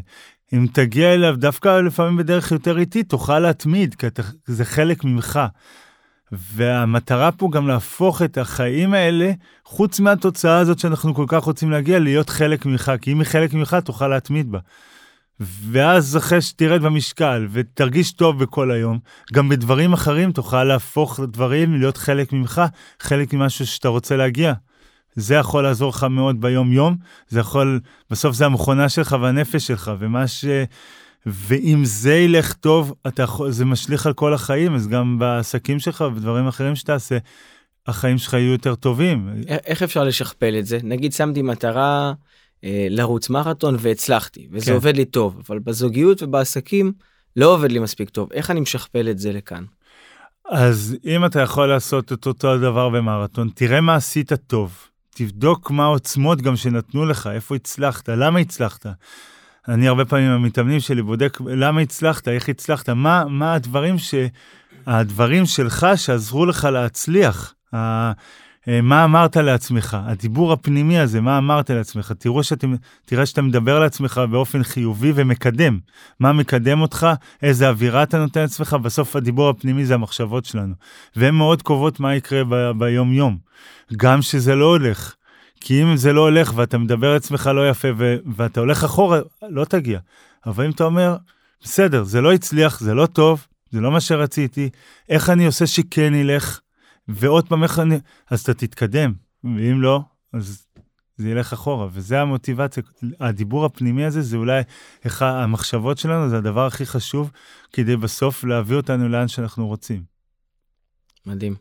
אם 0.53 0.67
תגיע 0.73 1.15
אליו 1.15 1.37
דווקא 1.37 1.81
לפעמים 1.81 2.17
בדרך 2.17 2.53
יותר 2.53 2.79
איטית, 2.79 3.09
תוכל 3.09 3.39
להתמיד, 3.39 3.95
כי 3.95 4.07
אתה, 4.07 4.23
זה 4.47 4.65
חלק 4.65 5.05
ממך. 5.05 5.41
והמטרה 6.33 7.33
פה 7.33 7.49
גם 7.53 7.69
להפוך 7.69 8.23
את 8.23 8.39
החיים 8.39 8.95
האלה, 8.95 9.33
חוץ 9.65 10.01
מהתוצאה 10.01 10.59
הזאת 10.59 10.79
שאנחנו 10.79 11.15
כל 11.15 11.25
כך 11.29 11.45
רוצים 11.45 11.71
להגיע, 11.71 11.99
להיות 11.99 12.31
חלק 12.31 12.67
ממך, 12.67 12.93
כי 13.01 13.13
אם 13.13 13.19
היא 13.19 13.27
חלק 13.27 13.55
ממך, 13.55 13.77
תוכל 13.85 14.09
להתמיד 14.09 14.53
בה. 14.53 14.59
ואז 15.41 16.17
אחרי 16.17 16.43
שתרד 16.43 16.83
במשקל 16.83 17.49
ותרגיש 17.51 18.13
טוב 18.13 18.43
בכל 18.43 18.71
היום, 18.71 18.99
גם 19.33 19.49
בדברים 19.49 19.93
אחרים 19.93 20.33
תוכל 20.33 20.65
להפוך 20.65 21.21
דברים 21.21 21.75
להיות 21.75 21.97
חלק 21.97 22.33
ממך, 22.33 22.63
חלק 23.01 23.33
ממשהו 23.33 23.67
שאתה 23.67 23.89
רוצה 23.89 24.17
להגיע. 24.17 24.53
זה 25.15 25.35
יכול 25.35 25.63
לעזור 25.63 25.89
לך 25.89 26.05
מאוד 26.05 26.41
ביום-יום, 26.41 26.97
זה 27.29 27.41
יכול, 27.41 27.81
בסוף 28.11 28.37
זה 28.37 28.47
המכונה 28.47 28.89
שלך 28.89 29.17
והנפש 29.21 29.67
שלך, 29.67 29.91
ומה 29.99 30.29
ש... 30.29 30.45
ואם 31.27 31.85
זה 31.85 32.15
ילך 32.15 32.53
טוב, 32.53 32.95
אתה 33.07 33.23
יכול, 33.23 33.51
זה 33.51 33.65
משליך 33.65 34.07
על 34.07 34.13
כל 34.13 34.35
החיים, 34.35 34.75
אז 34.75 34.89
גם 34.89 35.19
בעסקים 35.19 35.79
שלך 35.79 36.01
ובדברים 36.01 36.47
אחרים 36.47 36.77
שתעשה, 36.77 37.19
החיים 37.87 38.19
שלך 38.19 38.35
יהיו 38.35 38.53
יותר 38.53 38.75
טובים. 38.75 39.29
איך 39.49 39.83
אפשר 39.83 40.05
לשכפל 40.05 40.57
את 40.59 40.67
זה? 40.67 40.79
נגיד 40.83 41.13
שמתי 41.13 41.43
מטרה 41.43 42.13
אה, 42.65 42.87
לרוץ 42.91 43.31
מרתון 43.31 43.77
והצלחתי, 43.79 44.49
וזה 44.53 44.67
כן. 44.67 44.73
עובד 44.73 44.97
לי 44.97 45.05
טוב, 45.05 45.41
אבל 45.49 45.59
בזוגיות 45.59 46.23
ובעסקים 46.23 46.93
לא 47.37 47.55
עובד 47.55 47.73
לי 47.73 47.79
מספיק 47.79 48.11
טוב. 48.11 48.33
איך 48.33 48.51
אני 48.51 48.61
משכפל 48.61 49.09
את 49.11 49.19
זה 49.19 49.33
לכאן? 49.33 49.65
אז 50.51 50.97
אם 51.05 51.25
אתה 51.25 51.41
יכול 51.41 51.69
לעשות 51.69 52.13
את 52.13 52.27
אותו 52.27 52.53
הדבר 52.53 52.89
במרתון, 52.89 53.51
תראה 53.55 53.81
מה 53.81 53.95
עשית 53.95 54.33
טוב. 54.33 54.79
תבדוק 55.15 55.71
מה 55.71 55.85
העוצמות 55.85 56.43
גם 56.43 56.57
שנתנו 56.57 57.07
לך, 57.07 57.27
איפה 57.27 57.55
הצלחת, 57.55 58.09
למה 58.09 58.39
הצלחת. 58.39 58.87
אני 59.69 59.89
הרבה 59.89 60.05
פעמים 60.05 60.31
המתאמנים 60.31 60.81
שלי 60.81 61.03
בודק 61.03 61.39
למה 61.47 61.81
הצלחת, 61.81 62.29
איך 62.29 62.49
הצלחת, 62.49 62.89
מה, 62.89 63.25
מה 63.29 63.55
הדברים, 63.55 63.99
ש, 63.99 64.15
הדברים 64.87 65.47
שלך 65.47 65.87
שעזרו 65.97 66.47
לך 66.47 66.65
להצליח. 66.65 67.55
אה, 68.71 68.81
מה 68.81 69.05
אמרת 69.05 69.37
לעצמך, 69.37 69.97
הדיבור 70.01 70.53
הפנימי 70.53 70.99
הזה, 70.99 71.21
מה 71.21 71.39
אמרת 71.39 71.71
לעצמך. 71.71 72.13
תראו 72.19 72.43
שאתה, 72.43 72.67
תראה 73.05 73.27
שאתה 73.27 73.43
מדבר 73.43 73.79
לעצמך 73.81 74.21
באופן 74.31 74.63
חיובי 74.63 75.13
ומקדם. 75.15 75.79
מה 76.21 76.33
מקדם 76.33 76.81
אותך, 76.81 77.07
איזה 77.43 77.69
אווירה 77.69 78.03
אתה 78.03 78.19
נותן 78.19 78.41
לעצמך, 78.41 78.77
בסוף 78.83 79.17
הדיבור 79.17 79.49
הפנימי 79.49 79.85
זה 79.85 79.95
המחשבות 79.95 80.45
שלנו. 80.45 80.75
והן 81.17 81.35
מאוד 81.35 81.63
קובעות 81.63 82.01
מה 82.01 82.15
יקרה 82.15 82.43
ב- 82.49 82.71
ביום-יום. 82.79 83.39
גם 83.97 84.23
שזה 84.23 84.55
לא 84.55 84.65
הולך. 84.65 85.15
כי 85.61 85.83
אם 85.83 85.97
זה 85.97 86.13
לא 86.13 86.21
הולך 86.21 86.53
ואתה 86.57 86.79
מדבר 86.79 87.13
לעצמך 87.13 87.51
לא 87.55 87.69
יפה 87.71 87.89
ו- 87.97 88.17
ואתה 88.37 88.61
הולך 88.61 88.85
אחורה, 88.85 89.21
לא 89.49 89.65
תגיע. 89.65 89.99
אבל 90.47 90.65
אם 90.65 90.71
אתה 90.71 90.85
אומר, 90.85 91.17
בסדר, 91.63 92.03
זה 92.03 92.21
לא 92.21 92.33
הצליח, 92.33 92.81
זה 92.81 92.95
לא 92.95 93.07
טוב, 93.07 93.47
זה 93.71 93.81
לא 93.81 93.91
מה 93.91 94.01
שרציתי, 94.01 94.71
איך 95.09 95.31
אני 95.31 95.47
עושה 95.47 95.67
שכן 95.67 96.15
ילך? 96.15 96.61
ועוד 97.15 97.49
פעם 97.49 97.63
איך 97.63 97.79
אני... 97.79 97.99
אז 98.31 98.41
אתה 98.41 98.55
תתקדם, 98.55 99.13
ואם 99.45 99.83
לא, 99.83 100.01
אז 100.33 100.67
זה 101.17 101.29
ילך 101.29 101.53
אחורה, 101.53 101.89
וזה 101.93 102.21
המוטיבציה. 102.21 102.83
הדיבור 103.21 103.65
הפנימי 103.65 104.05
הזה 104.05 104.23
זה 104.23 104.37
אולי 104.37 104.63
איך 105.05 105.23
המחשבות 105.23 105.99
שלנו, 105.99 106.29
זה 106.29 106.37
הדבר 106.37 106.67
הכי 106.67 106.87
חשוב, 106.87 107.31
כדי 107.73 107.97
בסוף 107.97 108.45
להביא 108.45 108.77
אותנו 108.77 109.09
לאן 109.09 109.29
שאנחנו 109.29 109.67
רוצים. 109.67 110.03
מדהים. 111.27 111.55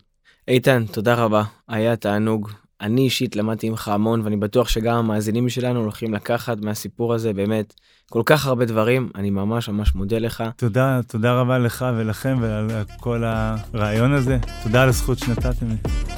איתן, 0.47 0.85
תודה 0.85 1.15
רבה, 1.15 1.43
היה 1.67 1.95
תענוג. 1.95 2.51
אני 2.81 3.01
אישית 3.01 3.35
למדתי 3.35 3.69
ממך 3.69 3.87
המון, 3.87 4.21
ואני 4.21 4.37
בטוח 4.37 4.67
שגם 4.69 4.95
המאזינים 4.95 5.49
שלנו 5.49 5.79
הולכים 5.79 6.13
לקחת 6.13 6.57
מהסיפור 6.61 7.13
הזה 7.13 7.33
באמת 7.33 7.73
כל 8.09 8.21
כך 8.25 8.45
הרבה 8.45 8.65
דברים, 8.65 9.09
אני 9.15 9.29
ממש 9.29 9.69
ממש 9.69 9.95
מודה 9.95 10.19
לך. 10.19 10.43
תודה, 10.55 10.99
תודה 11.07 11.33
רבה 11.33 11.57
לך 11.57 11.85
ולכם 11.97 12.37
ועל 12.41 12.67
כל 12.99 13.23
הרעיון 13.25 14.13
הזה. 14.13 14.37
תודה 14.63 14.83
על 14.83 14.89
הזכות 14.89 15.19
שנתתם 15.19 15.69
לי. 15.69 15.75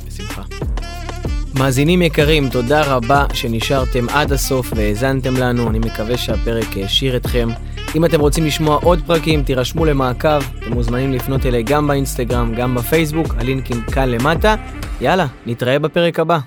בשמחה. 0.07 0.41
מאזינים 1.59 2.01
יקרים, 2.01 2.49
תודה 2.49 2.95
רבה 2.95 3.25
שנשארתם 3.33 4.09
עד 4.09 4.31
הסוף 4.31 4.73
והאזנתם 4.75 5.33
לנו, 5.37 5.69
אני 5.69 5.79
מקווה 5.79 6.17
שהפרק 6.17 6.77
העשיר 6.77 7.17
אתכם. 7.17 7.47
אם 7.95 8.05
אתם 8.05 8.19
רוצים 8.19 8.45
לשמוע 8.45 8.79
עוד 8.83 9.01
פרקים, 9.07 9.43
תירשמו 9.43 9.85
למעקב, 9.85 10.39
אתם 10.59 10.73
מוזמנים 10.73 11.13
לפנות 11.13 11.45
אליי 11.45 11.63
גם 11.63 11.87
באינסטגרם, 11.87 12.55
גם 12.55 12.75
בפייסבוק, 12.75 13.27
הלינקים 13.37 13.81
כאן 13.81 14.09
למטה. 14.09 14.55
יאללה, 15.01 15.27
נתראה 15.45 15.79
בפרק 15.79 16.19
הבא. 16.19 16.39